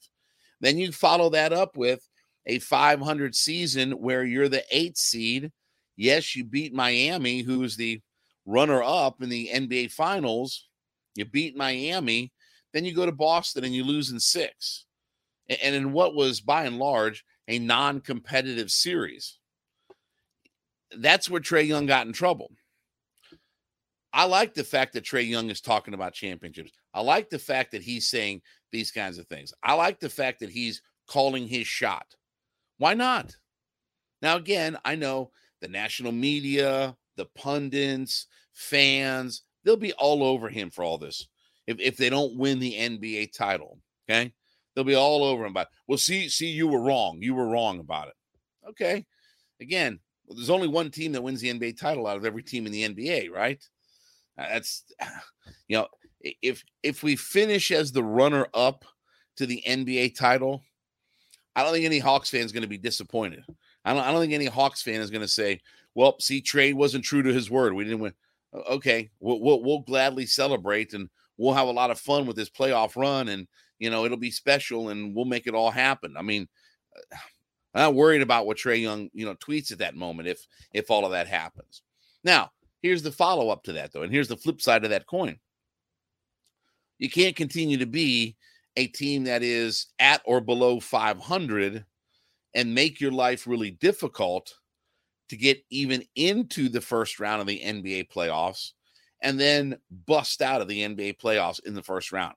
Then 0.61 0.78
you 0.78 0.93
follow 0.93 1.31
that 1.31 1.52
up 1.52 1.76
with 1.76 2.07
a 2.47 2.59
500 2.59 3.35
season 3.35 3.93
where 3.93 4.25
you're 4.25 4.49
the 4.49 4.64
8th 4.73 4.99
seed 4.99 5.52
Yes, 5.97 6.37
you 6.37 6.45
beat 6.45 6.75
Miami, 6.75 7.41
who's 7.41 7.76
the 7.76 8.00
runner 8.45 8.83
up 8.83 9.23
in 9.23 9.29
the 9.29 9.50
NBA 9.53 9.93
Finals. 9.93 10.69
You 11.15 11.25
beat 11.25 11.57
Miami. 11.57 12.33
Then 12.73 12.85
you 12.85 12.95
go 12.95 13.07
to 13.07 13.12
Boston 13.12 13.65
and 13.65 13.75
you 13.75 13.85
lose 13.85 14.11
in 14.11 14.21
six. 14.21 14.85
And 15.49 15.75
in 15.75 15.93
what 15.93 16.15
was 16.15 16.41
by 16.41 16.65
and 16.65 16.79
large 16.79 17.25
a 17.49 17.59
non 17.59 18.00
competitive 18.00 18.71
series. 18.71 19.38
That's 20.97 21.31
where 21.31 21.41
Trae 21.41 21.67
Young 21.67 21.87
got 21.87 22.07
in 22.07 22.12
trouble. 22.12 22.50
I 24.12 24.25
like 24.25 24.55
the 24.55 24.65
fact 24.65 24.95
that 24.95 25.05
Trae 25.05 25.29
Young 25.29 25.50
is 25.50 25.61
talking 25.61 25.95
about 25.95 26.15
championships. 26.15 26.73
I 26.95 27.03
like 27.03 27.29
the 27.29 27.38
fact 27.38 27.73
that 27.73 27.83
he's 27.83 28.09
saying 28.09 28.43
these 28.73 28.91
kinds 28.91 29.19
of 29.19 29.26
things. 29.26 29.53
I 29.62 29.75
like 29.75 30.00
the 30.00 30.09
fact 30.09 30.41
that 30.41 30.50
he's 30.50 30.81
calling 31.07 31.47
his 31.47 31.67
shot. 31.67 32.07
Why 32.79 32.95
not? 32.95 33.37
Now, 34.23 34.37
again, 34.37 34.79
I 34.85 34.95
know 34.95 35.31
the 35.60 35.68
national 35.68 36.12
media, 36.12 36.96
the 37.16 37.26
pundits, 37.36 38.26
fans, 38.52 39.42
they'll 39.64 39.76
be 39.76 39.92
all 39.94 40.22
over 40.22 40.48
him 40.48 40.70
for 40.70 40.84
all 40.84 40.98
this. 40.98 41.26
If, 41.66 41.80
if 41.80 41.96
they 41.96 42.10
don't 42.10 42.36
win 42.36 42.58
the 42.58 42.75
NBA 42.75 43.32
title, 43.36 43.78
okay, 44.08 44.32
they'll 44.75 44.84
be 44.84 44.94
all 44.94 45.25
over 45.25 45.44
him 45.44 45.50
about. 45.50 45.68
Well, 45.86 45.98
see, 45.98 46.28
see, 46.28 46.48
you 46.48 46.68
were 46.68 46.80
wrong. 46.80 47.18
You 47.20 47.34
were 47.34 47.48
wrong 47.48 47.80
about 47.80 48.08
it. 48.08 48.14
Okay, 48.70 49.04
again, 49.60 49.98
there's 50.28 50.50
only 50.50 50.68
one 50.68 50.90
team 50.90 51.12
that 51.12 51.22
wins 51.22 51.40
the 51.40 51.52
NBA 51.52 51.78
title 51.78 52.06
out 52.06 52.16
of 52.16 52.25
every 52.25 52.42
team 52.42 52.66
in 52.66 52.72
the 52.72 52.88
NBA, 52.88 53.30
right? 53.30 53.62
Uh, 54.38 54.46
that's 54.48 54.84
you 55.68 55.76
know, 55.76 55.88
if 56.20 56.64
if 56.82 57.02
we 57.02 57.16
finish 57.16 57.70
as 57.70 57.92
the 57.92 58.04
runner 58.04 58.46
up 58.54 58.84
to 59.36 59.46
the 59.46 59.62
NBA 59.66 60.16
title, 60.16 60.62
I 61.54 61.62
don't 61.62 61.72
think 61.72 61.84
any 61.84 61.98
Hawks 61.98 62.30
fan 62.30 62.44
is 62.44 62.52
going 62.52 62.62
to 62.62 62.68
be 62.68 62.78
disappointed. 62.78 63.44
I 63.87 63.95
don't, 63.95 64.02
I 64.02 64.11
don't 64.11 64.21
think 64.21 64.33
any 64.33 64.47
Hawks 64.47 64.83
fan 64.83 65.00
is 65.00 65.11
going 65.11 65.23
to 65.23 65.28
say, 65.28 65.61
well, 65.95 66.16
see, 66.21 66.43
Trae 66.43 66.75
wasn't 66.75 67.05
true 67.05 67.23
to 67.23 67.33
his 67.33 67.50
word. 67.50 67.73
We 67.73 67.85
didn't 67.85 68.00
win. 68.00 68.12
Okay, 68.69 69.11
we'll, 69.21 69.40
we'll, 69.40 69.62
we'll 69.62 69.81
gladly 69.81 70.26
celebrate 70.26 70.93
and 70.93 71.09
we'll 71.38 71.55
have 71.55 71.69
a 71.69 71.73
lot 71.73 71.90
of 71.90 72.00
fun 72.00 72.26
with 72.26 72.37
this 72.37 72.50
playoff 72.50 72.97
run 72.97 73.28
and, 73.28 73.47
you 73.78 73.90
know, 73.90 74.05
it'll 74.05 74.16
be 74.16 74.31
special 74.31 74.88
and 74.88 75.14
we'll 75.14 75.25
make 75.25 75.47
it 75.47 75.55
all 75.55 75.71
happen. 75.71 76.16
I 76.16 76.23
mean, 76.23 76.49
uh, 76.95 77.16
I'm 77.75 77.83
not 77.83 77.95
worried 77.95 78.23
about 78.23 78.47
what 78.47 78.57
Trae 78.57 78.81
Young, 78.81 79.11
you 79.12 79.25
know, 79.25 79.35
tweets 79.35 79.71
at 79.71 79.78
that 79.78 79.95
moment 79.95 80.28
if 80.28 80.47
if 80.73 80.90
all 80.90 81.05
of 81.05 81.12
that 81.12 81.28
happens. 81.28 81.83
Now, 82.25 82.50
here's 82.81 83.02
the 83.02 83.12
follow 83.12 83.50
up 83.50 83.62
to 83.64 83.75
that 83.75 83.93
though, 83.93 84.02
and 84.02 84.11
here's 84.11 84.28
the 84.28 84.37
flip 84.37 84.62
side 84.62 84.85
of 84.85 84.90
that 84.90 85.07
coin. 85.07 85.38
You 86.99 87.11
can't 87.11 87.37
continue 87.37 87.76
to 87.76 87.87
be 87.87 88.37
a 88.76 88.87
team 88.87 89.25
that 89.25 89.43
is 89.43 89.88
at 89.99 90.23
or 90.25 90.40
below 90.40 90.81
500 90.81 91.85
and 92.56 92.75
make 92.75 93.00
your 93.00 93.12
life 93.12 93.46
really 93.46 93.70
difficult 93.70 94.52
to 95.28 95.36
get 95.36 95.62
even 95.70 96.02
into 96.16 96.68
the 96.70 96.80
first 96.80 97.20
round 97.20 97.40
of 97.40 97.46
the 97.46 97.60
NBA 97.60 98.08
playoffs 98.10 98.72
and 99.20 99.38
then 99.38 99.76
bust 100.06 100.40
out 100.40 100.62
of 100.62 100.66
the 100.66 100.80
NBA 100.80 101.18
playoffs 101.18 101.60
in 101.66 101.75
the 101.75 101.82
first 101.82 102.12
round. 102.12 102.34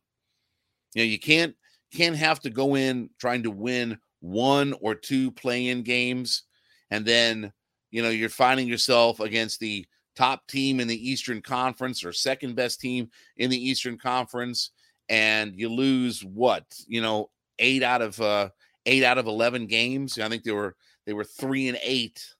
You 0.93 1.03
know, 1.03 1.07
you 1.09 1.19
can't 1.19 1.55
can't 1.93 2.17
have 2.17 2.41
to 2.41 2.49
go 2.49 2.75
in 2.75 3.09
trying 3.17 3.43
to 3.43 3.49
win 3.49 3.97
one 4.19 4.75
or 4.81 4.93
two 4.93 5.31
play-in 5.31 5.81
games 5.83 6.43
and 6.91 7.05
then, 7.05 7.53
you 7.89 8.03
know, 8.03 8.09
you're 8.09 8.29
finding 8.29 8.67
yourself 8.67 9.21
against 9.21 9.59
the 9.59 9.85
top 10.15 10.45
team 10.47 10.81
in 10.81 10.87
the 10.87 11.09
Eastern 11.09 11.41
Conference 11.41 12.03
or 12.03 12.11
second 12.11 12.55
best 12.55 12.81
team 12.81 13.09
in 13.37 13.49
the 13.49 13.69
Eastern 13.69 13.97
Conference 13.97 14.71
and 15.07 15.55
you 15.55 15.69
lose 15.69 16.25
what, 16.25 16.65
you 16.87 17.01
know, 17.01 17.29
8 17.59 17.83
out 17.83 18.01
of 18.01 18.19
uh 18.19 18.49
8 18.89 19.03
out 19.03 19.17
of 19.17 19.27
11 19.27 19.67
games. 19.67 20.17
I 20.19 20.27
think 20.29 20.43
they 20.43 20.51
were 20.51 20.75
they 21.05 21.13
were 21.13 21.23
3 21.23 21.69
and 21.69 21.79
8 21.81 22.35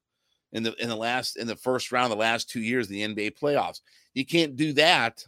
in 0.52 0.64
the 0.64 0.74
in 0.82 0.90
the 0.90 0.96
last 0.96 1.38
in 1.38 1.48
the 1.48 1.56
first 1.56 1.92
round 1.92 2.12
the 2.12 2.18
last 2.18 2.50
2 2.50 2.60
years 2.60 2.88
of 2.88 2.92
the 2.92 3.04
NBA 3.04 3.40
playoffs. 3.40 3.82
You 4.14 4.26
can't 4.26 4.56
do 4.56 4.74
that. 4.74 5.24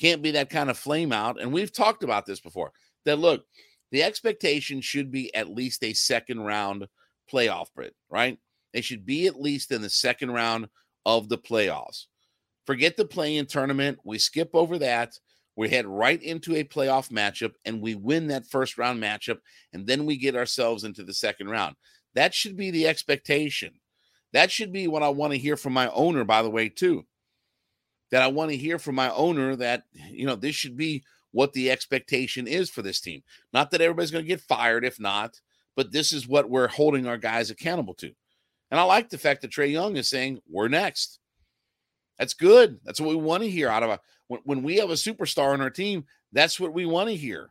Can't 0.00 0.22
be 0.22 0.32
that 0.32 0.50
kind 0.50 0.70
of 0.70 0.78
flame 0.78 1.12
out 1.12 1.40
and 1.40 1.52
we've 1.52 1.72
talked 1.72 2.02
about 2.02 2.26
this 2.26 2.40
before. 2.40 2.72
That 3.04 3.18
look, 3.18 3.44
the 3.90 4.02
expectation 4.02 4.80
should 4.80 5.10
be 5.10 5.34
at 5.34 5.48
least 5.48 5.82
a 5.84 5.92
second 5.92 6.40
round 6.40 6.88
playoff 7.32 7.68
bid, 7.76 7.92
right? 8.10 8.38
They 8.72 8.80
should 8.80 9.06
be 9.06 9.26
at 9.26 9.40
least 9.40 9.72
in 9.72 9.82
the 9.82 9.90
second 9.90 10.32
round 10.32 10.68
of 11.06 11.28
the 11.28 11.38
playoffs. 11.38 12.06
Forget 12.66 12.96
the 12.96 13.06
play-in 13.06 13.46
tournament. 13.46 13.98
We 14.04 14.18
skip 14.18 14.50
over 14.52 14.78
that. 14.78 15.18
We 15.58 15.68
head 15.68 15.86
right 15.88 16.22
into 16.22 16.54
a 16.54 16.62
playoff 16.62 17.10
matchup 17.10 17.54
and 17.64 17.82
we 17.82 17.96
win 17.96 18.28
that 18.28 18.46
first 18.46 18.78
round 18.78 19.02
matchup. 19.02 19.38
And 19.72 19.88
then 19.88 20.06
we 20.06 20.16
get 20.16 20.36
ourselves 20.36 20.84
into 20.84 21.02
the 21.02 21.12
second 21.12 21.50
round. 21.50 21.74
That 22.14 22.32
should 22.32 22.56
be 22.56 22.70
the 22.70 22.86
expectation. 22.86 23.72
That 24.32 24.52
should 24.52 24.72
be 24.72 24.86
what 24.86 25.02
I 25.02 25.08
want 25.08 25.32
to 25.32 25.38
hear 25.38 25.56
from 25.56 25.72
my 25.72 25.90
owner, 25.90 26.22
by 26.22 26.42
the 26.42 26.48
way, 26.48 26.68
too. 26.68 27.06
That 28.12 28.22
I 28.22 28.28
want 28.28 28.52
to 28.52 28.56
hear 28.56 28.78
from 28.78 28.94
my 28.94 29.10
owner 29.10 29.56
that, 29.56 29.82
you 30.12 30.26
know, 30.26 30.36
this 30.36 30.54
should 30.54 30.76
be 30.76 31.02
what 31.32 31.54
the 31.54 31.72
expectation 31.72 32.46
is 32.46 32.70
for 32.70 32.82
this 32.82 33.00
team. 33.00 33.24
Not 33.52 33.72
that 33.72 33.80
everybody's 33.80 34.12
going 34.12 34.24
to 34.24 34.28
get 34.28 34.40
fired 34.40 34.84
if 34.84 35.00
not, 35.00 35.40
but 35.74 35.90
this 35.90 36.12
is 36.12 36.28
what 36.28 36.48
we're 36.48 36.68
holding 36.68 37.08
our 37.08 37.18
guys 37.18 37.50
accountable 37.50 37.94
to. 37.94 38.12
And 38.70 38.78
I 38.78 38.84
like 38.84 39.10
the 39.10 39.18
fact 39.18 39.42
that 39.42 39.50
Trae 39.50 39.72
Young 39.72 39.96
is 39.96 40.08
saying, 40.08 40.38
we're 40.48 40.68
next. 40.68 41.18
That's 42.16 42.34
good. 42.34 42.78
That's 42.84 43.00
what 43.00 43.10
we 43.10 43.16
want 43.16 43.42
to 43.42 43.50
hear 43.50 43.68
out 43.68 43.82
of 43.82 43.90
a 43.90 44.00
when, 44.28 44.40
when 44.44 44.62
we 44.62 44.76
have 44.76 44.90
a 44.90 44.94
superstar 44.94 45.52
on 45.52 45.60
our 45.60 45.70
team, 45.70 46.04
that's 46.32 46.60
what 46.60 46.72
we 46.72 46.86
want 46.86 47.08
to 47.08 47.16
hear. 47.16 47.50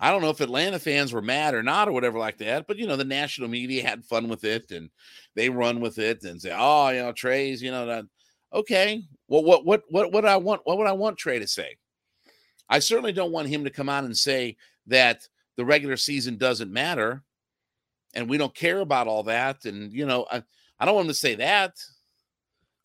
I 0.00 0.10
don't 0.10 0.22
know 0.22 0.30
if 0.30 0.40
Atlanta 0.40 0.80
fans 0.80 1.12
were 1.12 1.22
mad 1.22 1.54
or 1.54 1.62
not 1.62 1.86
or 1.88 1.92
whatever 1.92 2.18
like 2.18 2.38
that, 2.38 2.66
but 2.66 2.76
you 2.76 2.88
know, 2.88 2.96
the 2.96 3.04
national 3.04 3.48
media 3.48 3.86
had 3.86 4.04
fun 4.04 4.28
with 4.28 4.42
it 4.42 4.72
and 4.72 4.90
they 5.36 5.48
run 5.48 5.80
with 5.80 5.98
it 5.98 6.24
and 6.24 6.42
say, 6.42 6.52
Oh, 6.52 6.88
you 6.88 7.02
know, 7.02 7.12
Trae's, 7.12 7.62
you 7.62 7.70
know, 7.70 7.86
that 7.86 8.04
okay. 8.52 9.04
Well, 9.28 9.44
what 9.44 9.64
what 9.64 9.84
what 9.90 10.10
what 10.10 10.26
I 10.26 10.36
want 10.38 10.62
what 10.64 10.76
would 10.78 10.88
I 10.88 10.92
want 10.92 11.18
Trae 11.18 11.38
to 11.38 11.46
say? 11.46 11.76
I 12.68 12.80
certainly 12.80 13.12
don't 13.12 13.30
want 13.30 13.48
him 13.48 13.62
to 13.62 13.70
come 13.70 13.88
out 13.88 14.02
and 14.02 14.16
say 14.16 14.56
that 14.88 15.28
the 15.56 15.64
regular 15.64 15.96
season 15.96 16.36
doesn't 16.36 16.72
matter 16.72 17.22
and 18.14 18.28
we 18.28 18.38
don't 18.38 18.54
care 18.54 18.80
about 18.80 19.06
all 19.06 19.22
that. 19.24 19.64
And, 19.64 19.92
you 19.92 20.06
know, 20.06 20.26
I, 20.30 20.42
I 20.78 20.84
don't 20.84 20.94
want 20.94 21.06
him 21.06 21.12
to 21.12 21.18
say 21.18 21.34
that. 21.36 21.76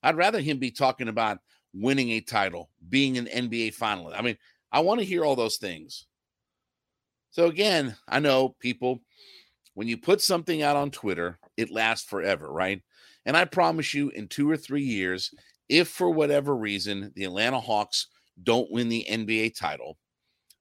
I'd 0.04 0.18
rather 0.18 0.40
him 0.40 0.58
be 0.60 0.72
talking 0.72 1.08
about 1.08 1.40
winning 1.80 2.12
a 2.12 2.22
title, 2.22 2.70
being 2.90 3.18
an 3.18 3.26
NBA 3.26 3.78
finalist. 3.78 4.18
I 4.18 4.22
mean, 4.22 4.38
I 4.72 4.80
want 4.82 5.00
to 5.00 5.06
hear 5.06 5.24
all 5.24 5.36
those 5.36 5.58
things. 5.58 6.06
So, 7.32 7.48
again, 7.48 7.96
I 8.08 8.20
know 8.20 8.56
people, 8.60 9.02
when 9.74 9.88
you 9.88 9.98
put 9.98 10.22
something 10.22 10.63
out 10.63 10.76
on 10.76 10.92
Twitter, 10.92 11.38
it 11.56 11.72
lasts 11.72 12.10
forever, 12.10 12.52
right? 12.52 12.82
And 13.26 13.38
I 13.38 13.46
promise 13.46 13.94
you, 13.94 14.10
in 14.10 14.28
two 14.28 14.50
or 14.50 14.58
three 14.58 14.84
years, 14.84 15.32
if 15.70 15.90
for 15.90 16.10
whatever 16.10 16.56
reason 16.56 17.12
the 17.16 17.26
Atlanta 17.26 17.60
Hawks 17.60 18.08
don't 18.42 18.72
win 18.72 18.90
the 18.90 19.06
NBA 19.10 19.58
title, 19.58 19.98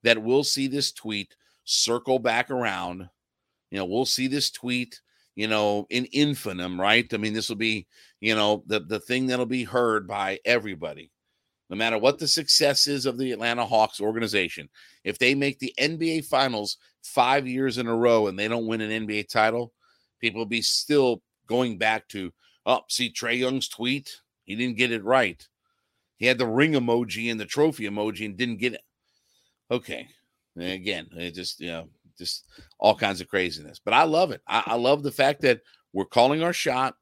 that 0.02 0.22
we'll 0.22 0.44
see 0.44 0.66
this 0.66 0.92
tweet 0.92 1.34
circle 1.64 2.18
back 2.18 2.50
around. 2.50 3.08
You 3.70 3.78
know, 3.78 3.84
we'll 3.84 4.06
see 4.06 4.26
this 4.26 4.50
tweet, 4.50 5.00
you 5.36 5.46
know, 5.46 5.86
in 5.90 6.08
infinitum, 6.12 6.80
right? 6.80 7.12
I 7.12 7.18
mean, 7.18 7.34
this 7.34 7.48
will 7.48 7.56
be, 7.56 7.86
you 8.20 8.34
know, 8.34 8.64
the, 8.66 8.80
the 8.80 8.98
thing 8.98 9.26
that'll 9.26 9.46
be 9.46 9.64
heard 9.64 10.08
by 10.08 10.40
everybody. 10.44 11.12
No 11.68 11.76
matter 11.76 11.98
what 11.98 12.18
the 12.18 12.28
success 12.28 12.86
is 12.86 13.06
of 13.06 13.18
the 13.18 13.32
Atlanta 13.32 13.66
Hawks 13.66 14.00
organization, 14.00 14.68
if 15.04 15.18
they 15.18 15.34
make 15.34 15.58
the 15.58 15.74
NBA 15.78 16.24
finals 16.24 16.78
five 17.02 17.46
years 17.46 17.76
in 17.76 17.86
a 17.86 17.94
row 17.94 18.28
and 18.28 18.38
they 18.38 18.48
don't 18.48 18.66
win 18.66 18.80
an 18.80 19.06
NBA 19.06 19.28
title, 19.28 19.72
people 20.20 20.38
will 20.38 20.46
be 20.46 20.62
still 20.62 21.22
going 21.46 21.76
back 21.76 22.08
to, 22.08 22.32
oh, 22.64 22.80
see 22.88 23.12
Trae 23.12 23.38
Young's 23.38 23.68
tweet. 23.68 24.20
He 24.44 24.54
didn't 24.54 24.78
get 24.78 24.92
it 24.92 25.04
right. 25.04 25.46
He 26.16 26.26
had 26.26 26.38
the 26.38 26.46
ring 26.46 26.72
emoji 26.72 27.30
and 27.30 27.38
the 27.38 27.44
trophy 27.44 27.84
emoji 27.84 28.24
and 28.24 28.36
didn't 28.36 28.56
get 28.56 28.74
it. 28.74 28.82
Okay. 29.70 30.08
Again, 30.58 31.08
it 31.12 31.34
just, 31.34 31.60
you 31.60 31.68
know, 31.68 31.88
just 32.18 32.46
all 32.78 32.94
kinds 32.94 33.20
of 33.20 33.28
craziness. 33.28 33.80
But 33.84 33.94
I 33.94 34.04
love 34.04 34.30
it. 34.30 34.42
I, 34.46 34.62
I 34.66 34.74
love 34.76 35.02
the 35.02 35.12
fact 35.12 35.42
that 35.42 35.60
we're 35.92 36.04
calling 36.04 36.42
our 36.42 36.52
shot. 36.52 36.94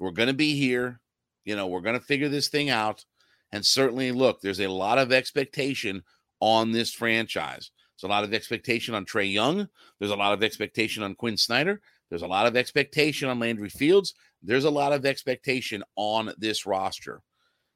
We're 0.00 0.10
going 0.10 0.28
to 0.28 0.34
be 0.34 0.54
here. 0.54 1.00
You 1.44 1.56
know, 1.56 1.66
we're 1.66 1.80
going 1.80 1.98
to 1.98 2.04
figure 2.04 2.28
this 2.28 2.48
thing 2.48 2.70
out. 2.70 3.04
And 3.52 3.64
certainly, 3.64 4.12
look, 4.12 4.40
there's 4.40 4.60
a 4.60 4.68
lot 4.68 4.98
of 4.98 5.12
expectation 5.12 6.02
on 6.40 6.72
this 6.72 6.92
franchise. 6.92 7.70
There's 7.96 8.08
a 8.08 8.12
lot 8.12 8.24
of 8.24 8.34
expectation 8.34 8.94
on 8.94 9.04
Trae 9.04 9.32
Young. 9.32 9.68
There's 9.98 10.10
a 10.10 10.16
lot 10.16 10.32
of 10.32 10.42
expectation 10.42 11.02
on 11.02 11.14
Quin 11.14 11.36
Snyder. 11.36 11.80
There's 12.08 12.22
a 12.22 12.26
lot 12.26 12.46
of 12.46 12.56
expectation 12.56 13.28
on 13.28 13.38
Landry 13.38 13.68
Fields. 13.68 14.14
There's 14.42 14.64
a 14.64 14.70
lot 14.70 14.92
of 14.92 15.06
expectation 15.06 15.82
on 15.96 16.32
this 16.36 16.66
roster. 16.66 17.22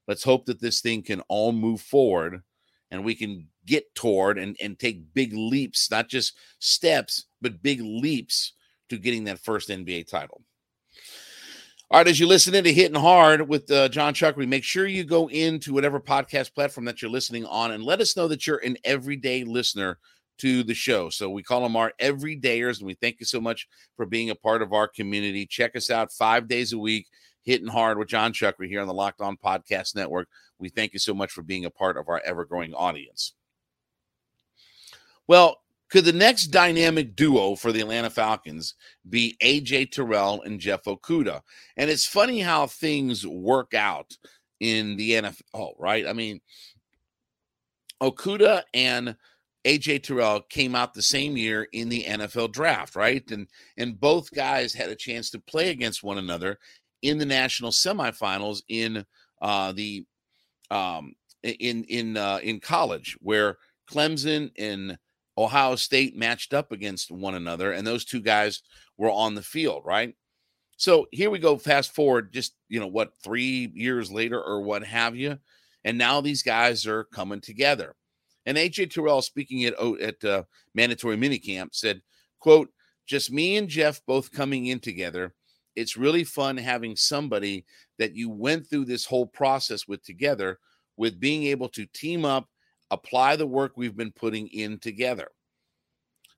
Let's 0.08 0.24
hope 0.24 0.46
that 0.46 0.60
this 0.60 0.80
thing 0.80 1.02
can 1.02 1.20
all 1.28 1.52
move 1.52 1.80
forward 1.80 2.42
and 2.90 3.04
we 3.04 3.14
can 3.14 3.48
get 3.66 3.94
toward 3.94 4.38
and, 4.38 4.56
and 4.62 4.78
take 4.78 5.12
big 5.14 5.32
leaps, 5.34 5.90
not 5.90 6.08
just 6.08 6.36
steps, 6.58 7.26
but 7.40 7.62
big 7.62 7.80
leaps 7.80 8.52
to 8.88 8.98
getting 8.98 9.24
that 9.24 9.40
first 9.40 9.68
NBA 9.68 10.08
title. 10.08 10.42
All 11.88 12.00
right, 12.00 12.08
as 12.08 12.18
you 12.18 12.26
listen 12.26 12.54
into 12.54 12.72
Hitting 12.72 13.00
Hard 13.00 13.48
with 13.48 13.70
uh, 13.70 13.88
Jon 13.88 14.12
Chuckery, 14.12 14.48
make 14.48 14.64
sure 14.64 14.88
you 14.88 15.04
go 15.04 15.28
into 15.28 15.72
whatever 15.72 16.00
podcast 16.00 16.52
platform 16.52 16.84
that 16.86 17.00
you're 17.00 17.10
listening 17.10 17.46
on 17.46 17.70
and 17.70 17.84
let 17.84 18.00
us 18.00 18.16
know 18.16 18.26
that 18.26 18.44
you're 18.44 18.58
an 18.58 18.76
everyday 18.84 19.44
listener 19.44 19.98
to 20.38 20.64
the 20.64 20.74
show. 20.74 21.08
So 21.10 21.30
we 21.30 21.44
call 21.44 21.62
them 21.62 21.76
our 21.76 21.92
everydayers, 22.00 22.78
and 22.78 22.88
we 22.88 22.94
thank 22.94 23.20
you 23.20 23.26
so 23.26 23.40
much 23.40 23.68
for 23.96 24.04
being 24.04 24.30
a 24.30 24.34
part 24.34 24.62
of 24.62 24.72
our 24.72 24.88
community. 24.88 25.46
Check 25.46 25.76
us 25.76 25.88
out 25.88 26.12
five 26.12 26.48
days 26.48 26.72
a 26.72 26.78
week 26.78 27.06
hitting 27.46 27.68
hard 27.68 27.96
with 27.96 28.08
Jon 28.08 28.32
Chuckery 28.32 28.68
here 28.68 28.80
on 28.80 28.88
the 28.88 28.92
Locked 28.92 29.20
On 29.20 29.36
Podcast 29.36 29.94
Network. 29.94 30.28
We 30.58 30.68
thank 30.68 30.92
you 30.92 30.98
so 30.98 31.14
much 31.14 31.30
for 31.30 31.42
being 31.42 31.64
a 31.64 31.70
part 31.70 31.96
of 31.96 32.08
our 32.08 32.20
ever 32.24 32.44
growing 32.44 32.74
audience. 32.74 33.34
Well, 35.28 35.62
could 35.88 36.04
the 36.04 36.12
next 36.12 36.48
dynamic 36.48 37.14
duo 37.14 37.54
for 37.54 37.70
the 37.70 37.80
Atlanta 37.80 38.10
Falcons 38.10 38.74
be 39.08 39.36
AJ 39.40 39.92
Terrell 39.92 40.42
and 40.42 40.58
Jeff 40.58 40.84
Okudah? 40.84 41.40
And 41.76 41.88
it's 41.88 42.06
funny 42.06 42.40
how 42.40 42.66
things 42.66 43.24
work 43.24 43.72
out 43.72 44.16
in 44.58 44.96
the 44.96 45.12
NFL, 45.12 45.74
right? 45.78 46.06
I 46.06 46.12
mean, 46.12 46.40
Okudah 48.02 48.62
and 48.74 49.16
AJ 49.64 50.02
Terrell 50.02 50.40
came 50.42 50.74
out 50.74 50.94
the 50.94 51.02
same 51.02 51.36
year 51.36 51.68
in 51.72 51.88
the 51.88 52.04
NFL 52.04 52.52
draft, 52.52 52.96
right? 52.96 53.28
And 53.30 53.46
and 53.76 54.00
both 54.00 54.32
guys 54.32 54.72
had 54.72 54.90
a 54.90 54.96
chance 54.96 55.30
to 55.30 55.40
play 55.40 55.70
against 55.70 56.02
one 56.02 56.18
another 56.18 56.58
in 57.06 57.18
the 57.18 57.26
national 57.26 57.70
semifinals 57.70 58.62
in 58.68 59.04
uh, 59.40 59.72
the 59.72 60.04
um, 60.70 61.14
in 61.42 61.84
in 61.84 62.16
uh, 62.16 62.40
in 62.42 62.58
college, 62.58 63.16
where 63.20 63.58
Clemson 63.88 64.50
and 64.58 64.98
Ohio 65.38 65.76
State 65.76 66.16
matched 66.16 66.52
up 66.52 66.72
against 66.72 67.12
one 67.12 67.36
another, 67.36 67.72
and 67.72 67.86
those 67.86 68.04
two 68.04 68.20
guys 68.20 68.62
were 68.96 69.10
on 69.10 69.34
the 69.34 69.42
field, 69.42 69.82
right? 69.84 70.14
So 70.78 71.06
here 71.12 71.30
we 71.30 71.38
go. 71.38 71.56
Fast 71.56 71.94
forward, 71.94 72.32
just 72.32 72.54
you 72.68 72.80
know 72.80 72.88
what, 72.88 73.12
three 73.22 73.70
years 73.72 74.10
later 74.10 74.42
or 74.42 74.60
what 74.60 74.82
have 74.84 75.14
you, 75.14 75.38
and 75.84 75.96
now 75.96 76.20
these 76.20 76.42
guys 76.42 76.86
are 76.86 77.04
coming 77.04 77.40
together. 77.40 77.94
And 78.46 78.58
AJ 78.58 78.90
Terrell, 78.90 79.22
speaking 79.22 79.64
at 79.64 79.74
at 80.00 80.24
uh, 80.24 80.42
mandatory 80.74 81.16
minicamp, 81.16 81.68
said, 81.70 82.02
"quote 82.40 82.68
Just 83.06 83.30
me 83.30 83.56
and 83.56 83.68
Jeff 83.68 84.00
both 84.06 84.32
coming 84.32 84.66
in 84.66 84.80
together 84.80 85.34
it's 85.76 85.96
really 85.96 86.24
fun 86.24 86.56
having 86.56 86.96
somebody 86.96 87.64
that 87.98 88.16
you 88.16 88.30
went 88.30 88.66
through 88.68 88.86
this 88.86 89.04
whole 89.04 89.26
process 89.26 89.86
with 89.86 90.02
together 90.02 90.58
with 90.96 91.20
being 91.20 91.44
able 91.44 91.68
to 91.68 91.86
team 91.86 92.24
up 92.24 92.48
apply 92.90 93.36
the 93.36 93.46
work 93.46 93.72
we've 93.76 93.96
been 93.96 94.12
putting 94.12 94.48
in 94.48 94.78
together 94.78 95.28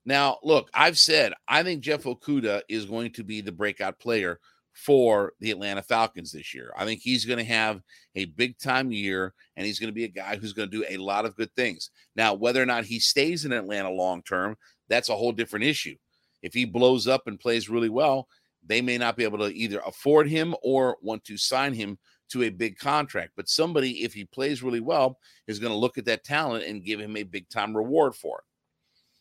Now, 0.04 0.38
look, 0.42 0.70
I've 0.74 0.98
said 0.98 1.34
I 1.46 1.62
think 1.62 1.82
Jeff 1.82 2.04
Okudah 2.04 2.62
is 2.68 2.84
going 2.86 3.12
to 3.12 3.24
be 3.24 3.40
the 3.40 3.52
breakout 3.52 3.98
player 3.98 4.40
for 4.72 5.32
the 5.40 5.50
Atlanta 5.50 5.82
Falcons 5.82 6.32
this 6.32 6.54
year. 6.54 6.72
I 6.76 6.84
think 6.84 7.00
he's 7.00 7.24
going 7.24 7.38
to 7.38 7.44
have 7.44 7.82
a 8.14 8.26
big 8.26 8.58
time 8.58 8.92
year 8.92 9.34
and 9.56 9.66
he's 9.66 9.80
going 9.80 9.88
to 9.88 9.94
be 9.94 10.04
a 10.04 10.08
guy 10.08 10.36
who's 10.36 10.52
going 10.52 10.70
to 10.70 10.76
do 10.78 10.84
a 10.88 10.96
lot 10.98 11.24
of 11.26 11.36
good 11.36 11.52
things. 11.56 11.90
Now, 12.14 12.34
whether 12.34 12.62
or 12.62 12.66
not 12.66 12.84
he 12.84 13.00
stays 13.00 13.44
in 13.44 13.52
Atlanta 13.52 13.90
long 13.90 14.22
term, 14.22 14.56
that's 14.88 15.08
a 15.08 15.16
whole 15.16 15.32
different 15.32 15.64
issue. 15.64 15.96
If 16.42 16.54
he 16.54 16.64
blows 16.64 17.08
up 17.08 17.26
and 17.26 17.40
plays 17.40 17.68
really 17.68 17.88
well, 17.88 18.28
they 18.68 18.80
may 18.80 18.98
not 18.98 19.16
be 19.16 19.24
able 19.24 19.38
to 19.38 19.54
either 19.54 19.80
afford 19.86 20.28
him 20.28 20.54
or 20.62 20.98
want 21.02 21.24
to 21.24 21.36
sign 21.36 21.72
him 21.72 21.98
to 22.28 22.44
a 22.44 22.50
big 22.50 22.78
contract. 22.78 23.32
But 23.36 23.48
somebody, 23.48 24.04
if 24.04 24.12
he 24.12 24.24
plays 24.24 24.62
really 24.62 24.80
well, 24.80 25.18
is 25.46 25.58
going 25.58 25.72
to 25.72 25.78
look 25.78 25.98
at 25.98 26.04
that 26.04 26.24
talent 26.24 26.64
and 26.64 26.84
give 26.84 27.00
him 27.00 27.16
a 27.16 27.22
big 27.22 27.48
time 27.48 27.76
reward 27.76 28.14
for 28.14 28.38
it. 28.38 28.44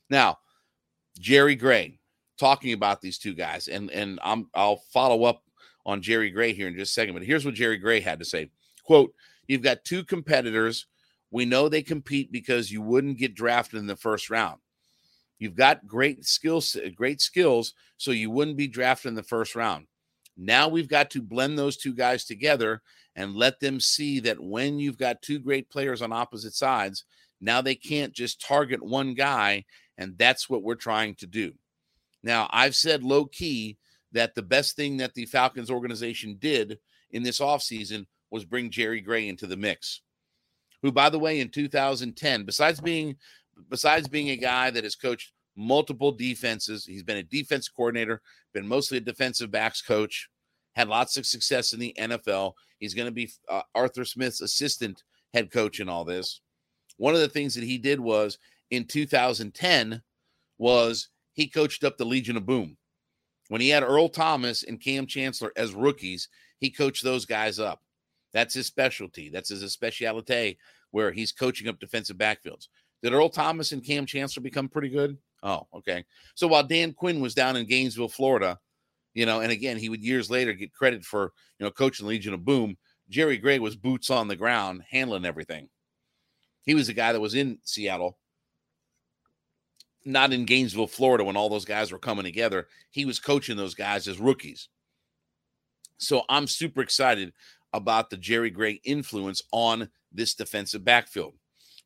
Now, 0.10 0.38
Jerry 1.20 1.56
Gray 1.56 2.00
talking 2.38 2.74
about 2.74 3.02
these 3.02 3.18
two 3.18 3.34
guys, 3.34 3.68
and 3.68 3.90
and 3.92 4.20
I'm 4.24 4.50
I'll 4.54 4.84
follow 4.94 5.24
up 5.24 5.44
on 5.86 6.02
Jerry 6.02 6.30
Gray 6.30 6.54
here 6.54 6.68
in 6.68 6.76
just 6.76 6.92
a 6.92 6.94
second. 6.94 7.14
But 7.16 7.24
here's 7.24 7.46
what 7.46 7.56
Jerry 7.56 7.78
Gray 7.78 8.00
had 8.00 8.20
to 8.20 8.26
say: 8.26 8.50
"Quote: 8.84 9.14
You've 9.48 9.64
got 9.64 9.84
two 9.84 10.04
competitors. 10.04 10.86
We 11.32 11.46
know 11.46 11.68
they 11.68 11.82
compete 11.82 12.32
because 12.32 12.72
you 12.72 12.82
wouldn't 12.82 13.18
get 13.18 13.36
drafted 13.36 13.80
in 13.80 13.88
the 13.88 13.96
first 13.96 14.30
round. 14.30 14.60
You've 15.40 15.56
got 15.56 15.86
great 15.88 16.26
skills, 16.26 16.76
great 16.96 17.22
skills, 17.22 17.74
so 17.98 18.12
you 18.12 18.32
wouldn't 18.32 18.58
be 18.58 18.68
drafted 18.68 19.10
in 19.10 19.16
the 19.16 19.24
first 19.24 19.56
round. 19.56 19.88
Now 20.36 20.68
we've 20.68 20.88
got 20.88 21.10
to 21.12 21.22
blend 21.22 21.58
those 21.58 21.78
two 21.78 21.94
guys 21.94 22.26
together 22.26 22.82
and 23.16 23.36
let 23.36 23.60
them 23.60 23.80
see 23.80 24.20
that 24.22 24.40
when 24.40 24.80
you've 24.80 24.98
got 24.98 25.22
two 25.22 25.40
great 25.40 25.70
players 25.70 26.02
on 26.02 26.14
opposite 26.14 26.54
sides, 26.54 27.06
now 27.42 27.62
they 27.62 27.76
can't 27.76 28.14
just 28.14 28.42
target 28.42 28.82
one 28.84 29.14
guy. 29.14 29.66
And 29.98 30.16
that's 30.18 30.48
what 30.48 30.62
we're 30.62 30.76
trying 30.76 31.16
to 31.16 31.28
do. 31.28 31.54
Now, 32.24 32.48
I've 32.52 32.76
said 32.76 33.04
low 33.04 33.26
key 33.26 33.78
that 34.12 34.36
the 34.36 34.44
best 34.44 34.76
thing 34.76 34.98
that 34.98 35.16
the 35.16 35.26
Falcons 35.26 35.72
organization 35.72 36.38
did 36.40 36.78
in 37.12 37.24
this 37.24 37.40
offseason 37.40 38.06
was 38.30 38.46
bring 38.46 38.70
Jerry 38.70 39.02
Gray 39.02 39.28
into 39.28 39.48
the 39.48 39.58
mix, 39.58 40.02
who, 40.82 40.92
by 40.92 41.10
the 41.10 41.20
way, 41.20 41.40
in 41.40 41.50
2010, 41.50 42.44
besides 42.44 42.80
being 42.80 43.16
besides 43.70 44.08
being 44.08 44.30
a 44.30 44.38
guy 44.38 44.70
that 44.72 44.84
has 44.84 44.96
coached 44.96 45.32
multiple 45.56 46.12
defenses, 46.12 46.86
he's 46.86 47.04
been 47.04 47.18
a 47.18 47.24
defense 47.24 47.68
coordinator, 47.68 48.22
been 48.54 48.68
mostly 48.68 48.98
a 48.98 49.02
defensive 49.02 49.52
backs 49.52 49.82
coach, 49.82 50.30
had 50.76 50.88
lots 50.88 51.18
of 51.18 51.26
success 51.26 51.74
in 51.74 51.80
the 51.80 51.96
NFL. 52.00 52.54
He's 52.80 52.94
going 52.94 53.08
to 53.08 53.12
be 53.12 53.30
uh, 53.50 53.62
Arthur 53.74 54.06
Smith's 54.06 54.42
assistant 54.42 55.04
head 55.34 55.52
coach 55.52 55.80
in 55.80 55.90
all 55.90 56.06
this. 56.06 56.42
One 56.98 57.14
of 57.14 57.20
the 57.20 57.30
things 57.30 57.56
that 57.56 57.64
he 57.64 57.78
did 57.78 58.00
was 58.00 58.38
in 58.72 58.86
2010 58.86 60.02
was 60.58 61.10
he 61.34 61.48
coached 61.48 61.84
up 61.84 61.98
the 61.98 62.06
Legion 62.06 62.38
of 62.38 62.46
Boom. 62.46 62.78
When 63.50 63.62
he 63.62 63.70
had 63.70 63.84
Earl 63.84 64.10
Thomas 64.10 64.64
and 64.64 64.82
Kam 64.82 65.06
Chancellor 65.06 65.52
as 65.56 65.74
rookies, 65.74 66.28
he 66.60 66.70
coached 66.70 67.04
those 67.04 67.26
guys 67.26 67.60
up. 67.60 67.82
That's 68.34 68.54
his 68.54 68.68
specialty. 68.68 69.30
That's 69.30 69.50
his 69.50 69.72
speciality 69.72 70.58
where 70.92 71.12
he's 71.12 71.32
coaching 71.32 71.68
up 71.68 71.80
defensive 71.80 72.18
backfields. 72.18 72.68
Did 73.04 73.14
Earl 73.14 73.30
Thomas 73.30 73.72
and 73.72 73.84
Kam 73.84 74.06
Chancellor 74.06 74.42
become 74.42 74.70
pretty 74.70 74.90
good? 74.90 75.18
Oh, 75.44 75.68
okay. 75.74 76.04
So 76.36 76.48
while 76.48 76.64
Dan 76.64 76.94
Quinn 76.94 77.22
was 77.22 77.36
down 77.36 77.56
in 77.56 77.68
Gainesville, 77.68 78.10
Florida, 78.10 78.60
you 79.14 79.26
know, 79.26 79.42
and 79.42 79.52
again, 79.52 79.78
he 79.78 79.90
would 79.90 80.04
years 80.04 80.30
later 80.30 80.54
get 80.54 80.74
credit 80.74 81.04
for, 81.04 81.32
you 81.60 81.66
know, 81.66 81.72
coaching 81.72 82.08
Legion 82.08 82.34
of 82.34 82.46
Boom. 82.46 82.78
Jerry 83.10 83.38
Gray 83.38 83.60
was 83.60 83.76
boots 83.76 84.10
on 84.10 84.28
the 84.28 84.36
ground, 84.36 84.84
handling 84.90 85.26
everything. 85.26 85.70
He 86.64 86.76
was 86.76 86.88
the 86.88 86.94
guy 86.94 87.14
that 87.14 87.22
was 87.22 87.36
in 87.36 87.60
Seattle, 87.64 88.18
not 90.04 90.34
in 90.34 90.46
Gainesville, 90.46 90.88
Florida, 90.88 91.24
when 91.24 91.38
all 91.38 91.50
those 91.50 91.66
guys 91.66 91.92
were 91.92 92.00
coming 92.00 92.26
together. 92.26 92.68
He 92.92 93.06
was 93.06 93.20
coaching 93.20 93.58
those 93.58 93.74
guys 93.74 94.08
as 94.08 94.20
rookies. 94.20 94.70
So 95.98 96.24
I'm 96.30 96.48
super 96.48 96.82
excited 96.82 97.32
about 97.74 98.10
the 98.10 98.18
Jerry 98.18 98.50
Gray 98.50 98.82
influence 98.84 99.42
on 99.52 99.90
this 100.12 100.34
defensive 100.34 100.84
backfield, 100.84 101.34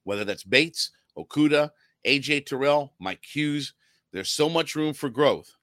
whether 0.04 0.26
that's 0.26 0.44
Bates, 0.44 0.92
Okudah, 1.18 1.72
AJ 2.06 2.46
Terrell, 2.46 2.94
Mike 3.00 3.24
Hughes. 3.24 3.74
There's 4.12 4.30
so 4.30 4.50
much 4.50 4.76
room 4.76 4.94
for 4.94 5.10
growth. 5.10 5.56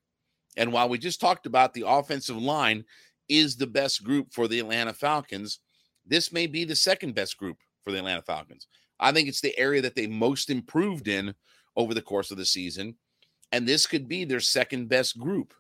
And 0.57 0.73
while 0.73 0.89
we 0.89 0.99
just 0.99 1.21
talked 1.21 1.47
about 1.47 1.73
the 1.73 1.85
offensive 1.87 2.37
line 2.37 2.85
is 3.29 3.57
the 3.57 3.67
best 3.67 4.03
group 4.03 4.33
for 4.33 4.49
the 4.49 4.59
Atlanta 4.59 4.93
Falcons, 4.93 5.61
this 6.07 6.33
may 6.33 6.47
be 6.47 6.65
the 6.65 6.77
second 6.77 7.15
best 7.15 7.37
group 7.37 7.59
for 7.85 7.93
the 7.93 7.99
Atlanta 7.99 8.23
Falcons. 8.23 8.67
I 8.99 9.13
think 9.13 9.29
it's 9.29 9.41
the 9.41 9.57
area 9.59 9.83
that 9.83 9.95
they 9.95 10.07
most 10.07 10.51
improved 10.51 11.07
in 11.07 11.35
over 11.77 11.95
the 11.95 12.03
course 12.03 12.31
of 12.31 12.39
the 12.39 12.45
season. 12.45 12.97
And 13.53 13.67
this 13.67 13.87
could 13.87 14.09
be 14.09 14.25
their 14.25 14.41
second 14.41 14.89
best 14.89 15.19
group. 15.19 15.55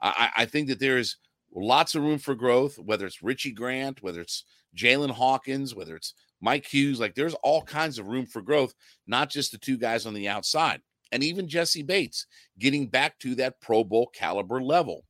I, 0.00 0.30
I 0.36 0.44
think 0.46 0.68
that 0.68 0.80
there's 0.80 1.16
lots 1.54 1.94
of 1.94 2.02
room 2.02 2.18
for 2.18 2.34
growth, 2.34 2.78
whether 2.78 3.06
it's 3.06 3.22
Richie 3.22 3.52
Grant, 3.52 4.02
whether 4.02 4.20
it's 4.20 4.44
Jaylinn 4.76 5.10
Hawkins, 5.10 5.74
whether 5.74 5.96
it's 5.96 6.14
Mike 6.40 6.66
Hughes. 6.66 7.00
Like 7.00 7.14
there's 7.14 7.34
all 7.42 7.62
kinds 7.62 7.98
of 7.98 8.06
room 8.06 8.26
for 8.26 8.42
growth, 8.42 8.74
not 9.06 9.30
just 9.30 9.52
the 9.52 9.58
two 9.58 9.76
guys 9.76 10.06
on 10.06 10.14
the 10.14 10.28
outside. 10.28 10.80
And 11.12 11.22
even 11.22 11.48
Jessie 11.48 11.82
Bates 11.82 12.26
getting 12.58 12.88
back 12.88 13.18
to 13.20 13.34
that 13.36 13.60
Pro 13.60 13.84
Bowl 13.84 14.10
caliber 14.12 14.60
level. 14.60 15.04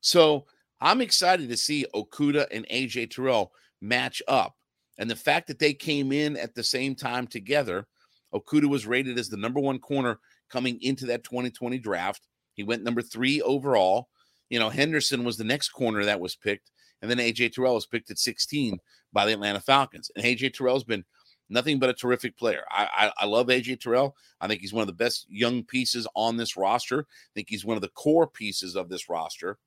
So 0.00 0.46
I'm 0.80 1.00
excited 1.00 1.48
to 1.50 1.56
see 1.56 1.86
Okudah 1.94 2.46
and 2.50 2.66
AJ 2.68 3.10
Terrell 3.10 3.52
match 3.80 4.22
up. 4.26 4.54
And 4.98 5.10
the 5.10 5.16
fact 5.16 5.46
that 5.48 5.58
they 5.58 5.74
came 5.74 6.12
in 6.12 6.36
at 6.36 6.54
the 6.54 6.64
same 6.64 6.94
time 6.94 7.26
together, 7.26 7.86
Okudah 8.34 8.68
was 8.68 8.86
rated 8.86 9.18
as 9.18 9.28
the 9.28 9.36
number 9.36 9.60
one 9.60 9.78
corner 9.78 10.18
coming 10.50 10.78
into 10.80 11.06
that 11.06 11.24
2020 11.24 11.78
draft. 11.78 12.26
He 12.54 12.64
went 12.64 12.82
number 12.82 13.02
three 13.02 13.40
overall. 13.42 14.08
You 14.48 14.58
know, 14.58 14.68
Henderson 14.68 15.24
was 15.24 15.36
the 15.36 15.44
next 15.44 15.70
corner 15.70 16.04
that 16.04 16.20
was 16.20 16.36
picked. 16.36 16.70
And 17.02 17.10
then 17.10 17.18
AJ 17.18 17.52
Terrell 17.52 17.74
was 17.74 17.86
picked 17.86 18.10
at 18.10 18.18
16 18.18 18.78
by 19.12 19.26
the 19.26 19.32
Atlanta 19.32 19.60
Falcons. 19.60 20.10
And 20.14 20.24
AJ 20.24 20.54
Terrell's 20.54 20.84
been 20.84 21.04
nothing 21.48 21.78
but 21.78 21.90
a 21.90 21.94
terrific 21.94 22.38
player. 22.38 22.64
I, 22.70 22.88
I, 23.18 23.24
I 23.24 23.26
love 23.26 23.48
AJ 23.48 23.80
Terrell. 23.80 24.16
I 24.40 24.46
think 24.46 24.60
he's 24.60 24.72
one 24.72 24.82
of 24.82 24.86
the 24.86 24.92
best 24.92 25.26
young 25.28 25.64
pieces 25.64 26.06
on 26.14 26.36
this 26.36 26.56
roster. 26.56 27.00
I 27.00 27.32
think 27.34 27.48
he's 27.48 27.64
one 27.64 27.76
of 27.76 27.82
the 27.82 27.88
core 27.88 28.26
pieces 28.26 28.76
of 28.76 28.88
this 28.88 29.08
roster. 29.08 29.58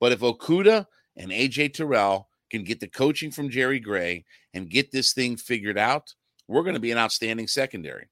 But 0.00 0.12
if 0.12 0.20
Okudah 0.20 0.86
and 1.16 1.30
AJ 1.30 1.74
Terrell 1.74 2.28
can 2.50 2.64
get 2.64 2.80
the 2.80 2.88
coaching 2.88 3.30
from 3.30 3.50
Jerry 3.50 3.80
Gray 3.80 4.24
and 4.54 4.70
get 4.70 4.90
this 4.90 5.12
thing 5.12 5.36
figured 5.36 5.78
out, 5.78 6.14
we're 6.46 6.62
going 6.62 6.74
to 6.74 6.80
be 6.80 6.92
an 6.92 6.98
outstanding 6.98 7.46
secondary. 7.46 8.08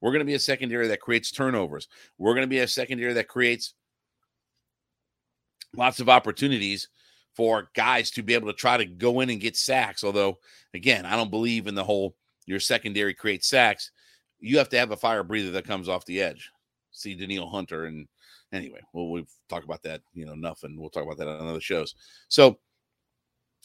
We're 0.00 0.10
going 0.10 0.20
to 0.20 0.26
be 0.26 0.34
a 0.34 0.40
secondary 0.40 0.88
that 0.88 1.00
creates 1.00 1.30
turnovers. 1.30 1.88
We're 2.18 2.34
going 2.34 2.44
to 2.44 2.48
be 2.48 2.58
a 2.58 2.68
secondary 2.68 3.14
that 3.14 3.28
creates 3.28 3.74
lots 5.74 6.00
of 6.00 6.08
opportunities 6.08 6.88
for 7.36 7.68
guys 7.74 8.10
to 8.12 8.22
be 8.22 8.34
able 8.34 8.48
to 8.48 8.56
try 8.56 8.76
to 8.76 8.86
go 8.86 9.20
in 9.20 9.30
and 9.30 9.40
get 9.40 9.56
sacks. 9.56 10.02
Although, 10.02 10.38
again, 10.74 11.04
I 11.04 11.16
don't 11.16 11.30
believe 11.30 11.66
in 11.66 11.74
the 11.74 11.84
whole 11.84 12.16
your 12.46 12.60
secondary 12.60 13.12
creates 13.12 13.48
sacks. 13.48 13.90
You 14.38 14.58
have 14.58 14.68
to 14.70 14.78
have 14.78 14.92
a 14.92 14.96
fire 14.96 15.22
breather 15.22 15.50
that 15.52 15.66
comes 15.66 15.88
off 15.88 16.06
the 16.06 16.22
edge. 16.22 16.50
See 16.92 17.14
Danielle 17.14 17.48
Hunter 17.48 17.84
and 17.84 18.08
anyway, 18.52 18.80
well, 18.92 19.10
we've 19.10 19.30
talked 19.48 19.64
about 19.64 19.82
that, 19.82 20.02
you 20.14 20.24
know, 20.26 20.32
enough, 20.32 20.62
and 20.62 20.78
we'll 20.78 20.90
talk 20.90 21.04
about 21.04 21.18
that 21.18 21.28
on 21.28 21.46
other 21.46 21.60
shows. 21.60 21.94
So 22.28 22.58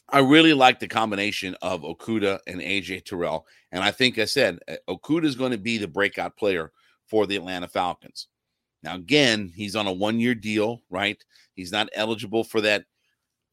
I 0.09 0.19
really 0.19 0.53
like 0.53 0.79
the 0.79 0.87
combination 0.87 1.55
of 1.61 1.81
Okudah 1.81 2.39
and 2.47 2.59
AJ 2.59 3.05
Terrell. 3.05 3.45
And 3.71 3.83
I 3.83 3.91
think 3.91 4.19
I 4.19 4.25
said 4.25 4.59
uh, 4.67 4.75
Okudah 4.89 5.25
is 5.25 5.35
going 5.35 5.51
to 5.51 5.57
be 5.57 5.77
the 5.77 5.87
breakout 5.87 6.35
player 6.35 6.71
for 7.07 7.25
the 7.25 7.37
Atlanta 7.37 7.67
Falcons. 7.67 8.27
Now, 8.83 8.95
again, 8.95 9.51
he's 9.55 9.75
on 9.75 9.87
a 9.87 9.91
one 9.91 10.19
year 10.19 10.35
deal, 10.35 10.81
right? 10.89 11.23
He's 11.53 11.71
not 11.71 11.89
eligible 11.93 12.43
for 12.43 12.61
that 12.61 12.85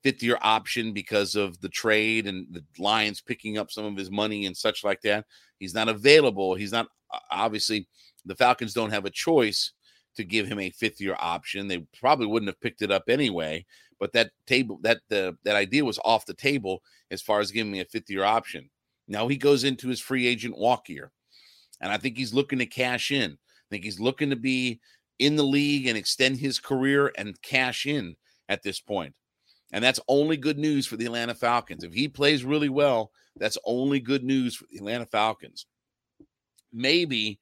fifth 0.03 0.23
year 0.23 0.39
option 0.43 0.93
because 0.93 1.35
of 1.35 1.61
the 1.61 1.69
trade 1.69 2.27
and 2.27 2.47
the 2.51 2.65
Lions 2.79 3.21
picking 3.21 3.59
up 3.59 3.71
some 3.71 3.85
of 3.85 3.97
his 3.97 4.11
money 4.11 4.47
and 4.47 4.57
such 4.57 4.85
like 4.85 5.01
that. 5.03 5.25
He's 5.59 5.75
not 5.75 5.89
available. 5.89 6.55
He's 6.55 6.73
not 6.73 6.89
obviously 7.31 7.89
the 8.25 8.37
Falcons 8.37 8.75
don't 8.75 8.93
have 8.93 9.05
a 9.05 9.11
choice 9.11 9.73
to 10.17 10.25
give 10.25 10.47
him 10.47 10.59
a 10.59 10.71
fifth 10.71 11.01
year 11.01 11.17
option. 11.19 11.69
They 11.69 11.87
probably 11.99 12.27
wouldn't 12.27 12.49
have 12.49 12.61
picked 12.61 12.83
it 12.83 12.91
up 12.91 13.05
anyway, 13.09 13.65
but 13.99 14.13
that 14.13 14.31
table 14.47 14.79
that 14.83 15.01
the 15.09 15.37
that 15.45 15.57
idea 15.57 15.85
was 15.85 15.99
off 16.05 16.27
the 16.27 16.35
table 16.35 16.83
as 17.11 17.23
far 17.23 17.41
as 17.41 17.51
giving 17.51 17.73
me 17.73 17.81
a 17.81 17.85
fifth 17.85 18.11
year 18.11 18.25
option. 18.25 18.69
Now 19.09 19.27
he 19.29 19.37
goes 19.37 19.65
into 19.65 19.89
his 19.89 20.01
free 20.01 20.27
agent 20.27 20.57
walk 20.57 20.89
year. 20.89 21.11
And 21.81 21.93
I 21.93 21.97
think 21.97 22.17
he's 22.17 22.35
looking 22.35 22.59
to 22.59 22.67
cash 22.67 23.11
in. 23.11 23.33
I 23.33 23.67
think 23.71 23.85
he's 23.85 24.01
looking 24.01 24.31
to 24.31 24.37
be 24.37 24.81
in 25.19 25.37
the 25.37 25.45
league 25.45 25.87
and 25.87 25.97
extend 25.97 26.39
his 26.39 26.59
career 26.59 27.13
and 27.17 27.41
cash 27.43 27.87
in 27.87 28.17
at 28.49 28.63
this 28.63 28.81
point. 28.81 29.15
And 29.73 29.85
that's 29.85 30.01
only 30.09 30.37
good 30.37 30.59
news 30.59 30.87
for 30.87 30.97
the 30.97 31.07
Atlanta 31.07 31.35
Falcons. 31.35 31.85
If 31.85 31.93
he 31.93 32.09
plays 32.09 32.45
really 32.45 32.69
well, 32.69 33.11
that's 33.37 33.59
only 33.65 34.01
good 34.01 34.25
news 34.25 34.57
for 34.57 34.65
the 34.71 34.79
Atlanta 34.79 35.07
Falcons. 35.07 35.67
Maybe 36.73 37.39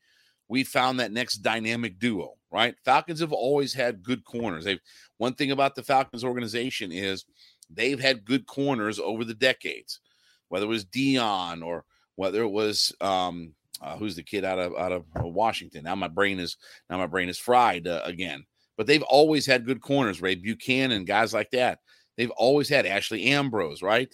we 0.49 0.65
found 0.65 1.01
that 1.01 1.13
next 1.13 1.39
dynamic 1.39 1.99
duo, 1.99 2.35
right? 2.51 2.75
Falcons 2.85 3.21
have 3.21 3.33
always 3.33 3.73
had 3.73 4.03
good 4.03 4.25
corners. 4.25 4.65
They've 4.65 4.81
one 5.19 5.35
thing 5.35 5.51
about 5.51 5.75
the 5.75 5.83
Falcons 5.83 6.25
organization 6.25 6.93
is 6.93 7.25
they've 7.71 8.01
had 8.01 8.25
good 8.25 8.47
corners 8.47 8.99
over 8.99 9.25
the 9.25 9.35
decades, 9.35 10.01
whether 10.49 10.67
it 10.67 10.69
was 10.69 10.85
Deion 10.85 11.65
or 11.65 11.85
whether 12.17 12.43
it 12.43 12.51
was 12.51 12.95
um, 13.01 13.53
uh, 13.81 13.97
who's 13.97 14.17
the 14.17 14.23
kid 14.23 14.45
out 14.45 14.59
of 14.59 14.75
out 14.77 14.93
of 14.93 15.05
Washington? 15.17 15.85
Now 15.85 15.95
my 15.95 16.09
brain 16.09 16.39
is 16.39 16.57
now 16.89 16.99
my 16.99 17.07
brain 17.07 17.29
is 17.29 17.39
fried 17.39 17.87
uh, 17.87 18.03
again. 18.05 18.45
But 18.77 18.87
they've 18.87 19.03
always 19.03 19.47
had 19.47 19.65
good 19.65 19.81
corners, 19.81 20.21
Ray 20.21 20.35
Buchanan, 20.35 21.07
guys 21.07 21.33
like 21.33 21.51
that. 21.53 21.79
They've 22.17 22.31
always 22.31 22.69
had 22.69 22.87
Ashley 22.87 23.25
Ambrose, 23.27 23.83
right? 23.83 24.13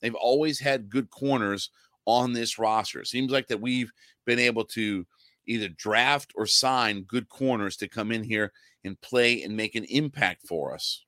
They've 0.00 0.14
always 0.14 0.60
had 0.60 0.90
good 0.90 1.10
corners 1.10 1.70
on 2.06 2.32
this 2.32 2.58
roster. 2.58 3.00
It 3.00 3.06
seems 3.06 3.30
like 3.30 3.48
that 3.48 3.60
we've 3.60 3.92
been 4.26 4.38
able 4.38 4.64
to 4.64 5.06
either 5.46 5.68
draft 5.68 6.32
or 6.36 6.46
sign 6.46 7.02
good 7.02 7.28
corners 7.28 7.76
to 7.78 7.88
come 7.88 8.12
in 8.12 8.22
here 8.22 8.52
and 8.84 9.00
play 9.00 9.42
and 9.42 9.56
make 9.56 9.74
an 9.74 9.84
impact 9.84 10.46
for 10.46 10.74
us. 10.74 11.04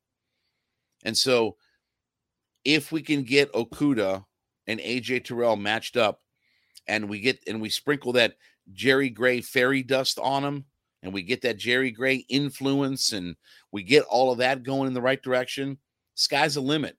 And 1.05 1.17
so 1.17 1.57
if 2.65 2.93
we 2.93 3.03
can 3.03 3.23
get 3.23 3.53
Okudah 3.53 4.25
and 4.67 4.81
AJ 4.81 5.25
Terrell 5.25 5.57
matched 5.57 5.97
up 5.97 6.21
and 6.87 7.09
we 7.09 7.21
get 7.21 7.39
and 7.47 7.61
we 7.61 7.71
sprinkle 7.71 8.13
that 8.15 8.37
Jerry 8.73 9.11
Gray 9.11 9.41
fairy 9.41 9.83
dust 9.83 10.19
on 10.19 10.43
them 10.43 10.65
and 11.03 11.13
we 11.13 11.23
get 11.23 11.43
that 11.43 11.59
Jerry 11.59 11.91
Gray 11.91 12.25
influence 12.29 13.13
and 13.13 13.37
we 13.73 13.83
get 13.83 14.05
all 14.05 14.33
of 14.33 14.39
that 14.39 14.63
going 14.63 14.87
in 14.87 14.95
the 14.95 15.01
right 15.01 15.23
direction, 15.23 15.79
sky's 16.21 16.55
the 16.55 16.61
limit. 16.61 16.97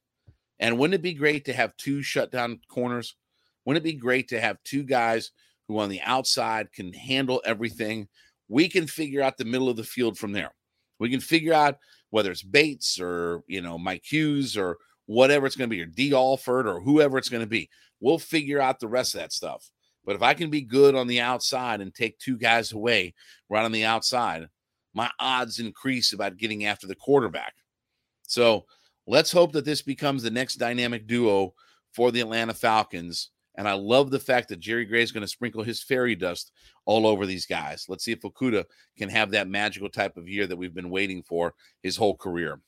And 0.60 0.78
wouldn't 0.78 0.96
it 0.96 1.02
be 1.02 1.14
great 1.14 1.46
to 1.46 1.54
have 1.54 1.78
two 1.78 2.02
shutdown 2.02 2.60
corners? 2.68 3.16
Wouldn't 3.66 3.84
it 3.84 3.90
be 3.90 3.98
great 3.98 4.28
to 4.30 4.42
have 4.42 4.58
two 4.64 4.84
guys 4.84 5.32
who 5.68 5.80
on 5.80 5.90
the 5.90 6.02
outside 6.02 6.72
can 6.74 6.92
handle 6.94 7.42
everything? 7.46 8.08
We 8.48 8.68
can 8.68 8.88
figure 8.88 9.22
out 9.22 9.38
the 9.38 9.46
middle 9.46 9.70
of 9.70 9.78
the 9.78 9.84
field 9.84 10.18
from 10.18 10.32
there. 10.32 10.52
We 11.00 11.10
can 11.10 11.20
figure 11.20 11.54
out 11.54 11.78
whether 12.10 12.32
it's 12.32 12.44
Bates 12.44 13.00
or 13.00 13.44
you 13.48 13.62
know 13.62 13.78
Mike 13.78 14.04
Hughes 14.04 14.58
or 14.58 14.78
whatever 15.06 15.46
it's 15.46 15.56
going 15.56 15.70
to 15.70 15.76
be, 15.76 15.82
or 15.82 15.86
Dee 15.86 16.14
Alford 16.14 16.68
or 16.68 16.80
whoever 16.80 17.18
it's 17.18 17.30
going 17.30 17.44
to 17.44 17.50
be. 17.50 17.70
We'll 18.00 18.20
figure 18.20 18.60
out 18.60 18.80
the 18.80 18.88
rest 18.88 19.16
of 19.16 19.22
that 19.22 19.34
stuff. 19.34 19.70
But 20.06 20.16
if 20.16 20.22
I 20.24 20.34
can 20.34 20.50
be 20.50 20.62
good 20.62 20.96
on 20.96 21.08
the 21.08 21.22
outside 21.22 21.80
and 21.80 21.94
take 21.94 22.18
two 22.18 22.38
guys 22.38 22.72
away 22.72 23.14
right 23.50 23.64
on 23.64 23.72
the 23.72 23.86
outside, 23.86 24.48
my 24.94 25.10
odds 25.20 25.60
increase 25.60 26.12
about 26.14 26.38
getting 26.38 26.66
after 26.66 26.88
the 26.88 26.96
quarterback. 26.96 27.54
So 28.28 28.66
let's 29.12 29.32
hope 29.32 29.52
that 29.52 29.66
this 29.66 29.82
becomes 29.82 30.24
the 30.24 30.32
next 30.32 30.56
dynamic 30.56 31.06
duo 31.06 31.54
for 31.92 32.14
the 32.14 32.22
Atlanta 32.22 32.54
Falcons. 32.54 33.32
And 33.56 33.68
I 33.68 33.74
love 33.74 34.10
the 34.10 34.20
fact 34.20 34.48
that 34.48 34.62
Jerry 34.62 34.86
Gray 34.86 35.04
is 35.04 35.12
going 35.12 35.22
to 35.22 35.28
sprinkle 35.28 35.64
his 35.64 35.84
fairy 35.84 36.16
dust 36.16 36.54
all 36.86 37.06
over 37.06 37.26
these 37.26 37.46
guys. 37.46 37.88
Let's 37.90 38.06
see 38.06 38.14
if 38.14 38.22
Okudah 38.22 38.64
can 38.98 39.10
have 39.10 39.32
that 39.32 39.50
magical 39.50 39.90
type 39.90 40.16
of 40.16 40.30
year 40.30 40.48
that 40.48 40.56
we've 40.56 40.74
been 40.74 40.90
waiting 40.90 41.24
for 41.24 41.54
his 41.84 41.98
whole 41.98 42.16
career. 42.16 42.62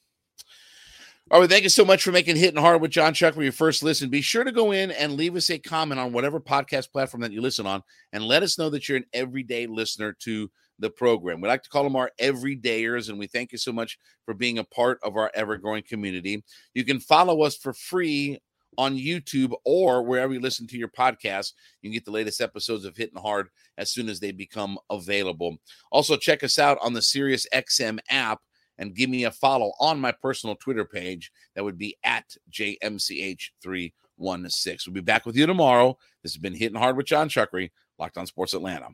All 1.32 1.40
right, 1.40 1.50
thank 1.50 1.64
you 1.64 1.70
so 1.70 1.86
much 1.86 2.04
for 2.04 2.12
making 2.12 2.36
Hitting 2.36 2.60
Hard 2.60 2.82
with 2.82 2.92
Jon 2.92 3.14
Chuckery 3.14 3.44
your 3.44 3.54
first 3.54 3.82
listen. 3.82 4.10
Be 4.10 4.20
sure 4.20 4.44
to 4.44 4.52
go 4.52 4.74
in 4.74 4.92
and 4.92 5.14
leave 5.14 5.38
us 5.38 5.50
a 5.50 5.58
comment 5.58 6.02
on 6.02 6.12
whatever 6.12 6.42
podcast 6.42 6.92
platform 6.92 7.22
that 7.22 7.32
you 7.32 7.40
listen 7.40 7.66
on 7.66 7.82
and 8.12 8.22
let 8.22 8.44
us 8.44 8.58
know 8.58 8.70
that 8.70 8.90
you're 8.90 8.98
an 8.98 9.06
everyday 9.14 9.66
listener 9.66 10.12
to 10.20 10.52
the 10.80 10.90
program. 10.90 11.42
We 11.42 11.48
like 11.48 11.64
to 11.64 11.70
call 11.70 11.84
them 11.84 11.96
our 11.96 12.12
everydayers, 12.20 13.10
and 13.10 13.18
we 13.20 13.28
thank 13.28 13.52
you 13.52 13.58
so 13.58 13.72
much 13.72 13.98
for 14.26 14.34
being 14.34 14.58
a 14.58 14.64
part 14.64 15.00
of 15.04 15.16
our 15.16 15.32
ever 15.34 15.58
growing 15.58 15.84
community. 15.84 16.44
You 16.74 16.84
can 16.84 17.00
follow 17.00 17.44
us 17.44 17.56
for 17.56 17.74
free 17.74 18.40
on 18.78 18.98
YouTube 18.98 19.54
or 19.66 20.04
wherever 20.04 20.34
you 20.34 20.40
listen 20.40 20.68
to 20.68 20.78
your 20.78 20.88
podcast. 20.88 21.54
You 21.82 21.90
can 21.90 21.94
get 21.94 22.06
the 22.06 22.12
latest 22.12 22.42
episodes 22.42 22.86
of 22.86 22.98
Hitting 22.98 23.22
Hard 23.22 23.50
as 23.78 23.92
soon 23.92 24.10
as 24.10 24.20
they 24.20 24.32
become 24.32 24.78
available. 24.90 25.58
Also, 25.92 26.18
check 26.18 26.44
us 26.44 26.58
out 26.58 26.78
on 26.82 26.94
the 26.94 27.02
Sirius 27.02 27.48
XM 27.54 28.00
app 28.10 28.40
and 28.78 28.96
give 28.96 29.10
me 29.10 29.24
a 29.24 29.32
follow 29.32 29.74
on 29.80 30.00
my 30.00 30.12
personal 30.12 30.56
Twitter 30.56 30.86
page. 30.86 31.32
That 31.56 31.64
would 31.64 31.78
be 31.78 31.96
at 32.04 32.36
JMCH316. 32.52 33.92
We'll 34.18 34.94
be 34.94 35.02
back 35.02 35.26
with 35.26 35.36
you 35.36 35.46
tomorrow. 35.46 35.98
This 36.24 36.34
has 36.34 36.42
been 36.42 36.56
Hitting 36.56 36.80
Hard 36.80 36.98
with 36.98 37.06
Jon 37.06 37.30
Chuckery, 37.30 37.72
Locked 38.00 38.18
on 38.18 38.26
Sports 38.26 38.54
Atlanta. 38.54 38.88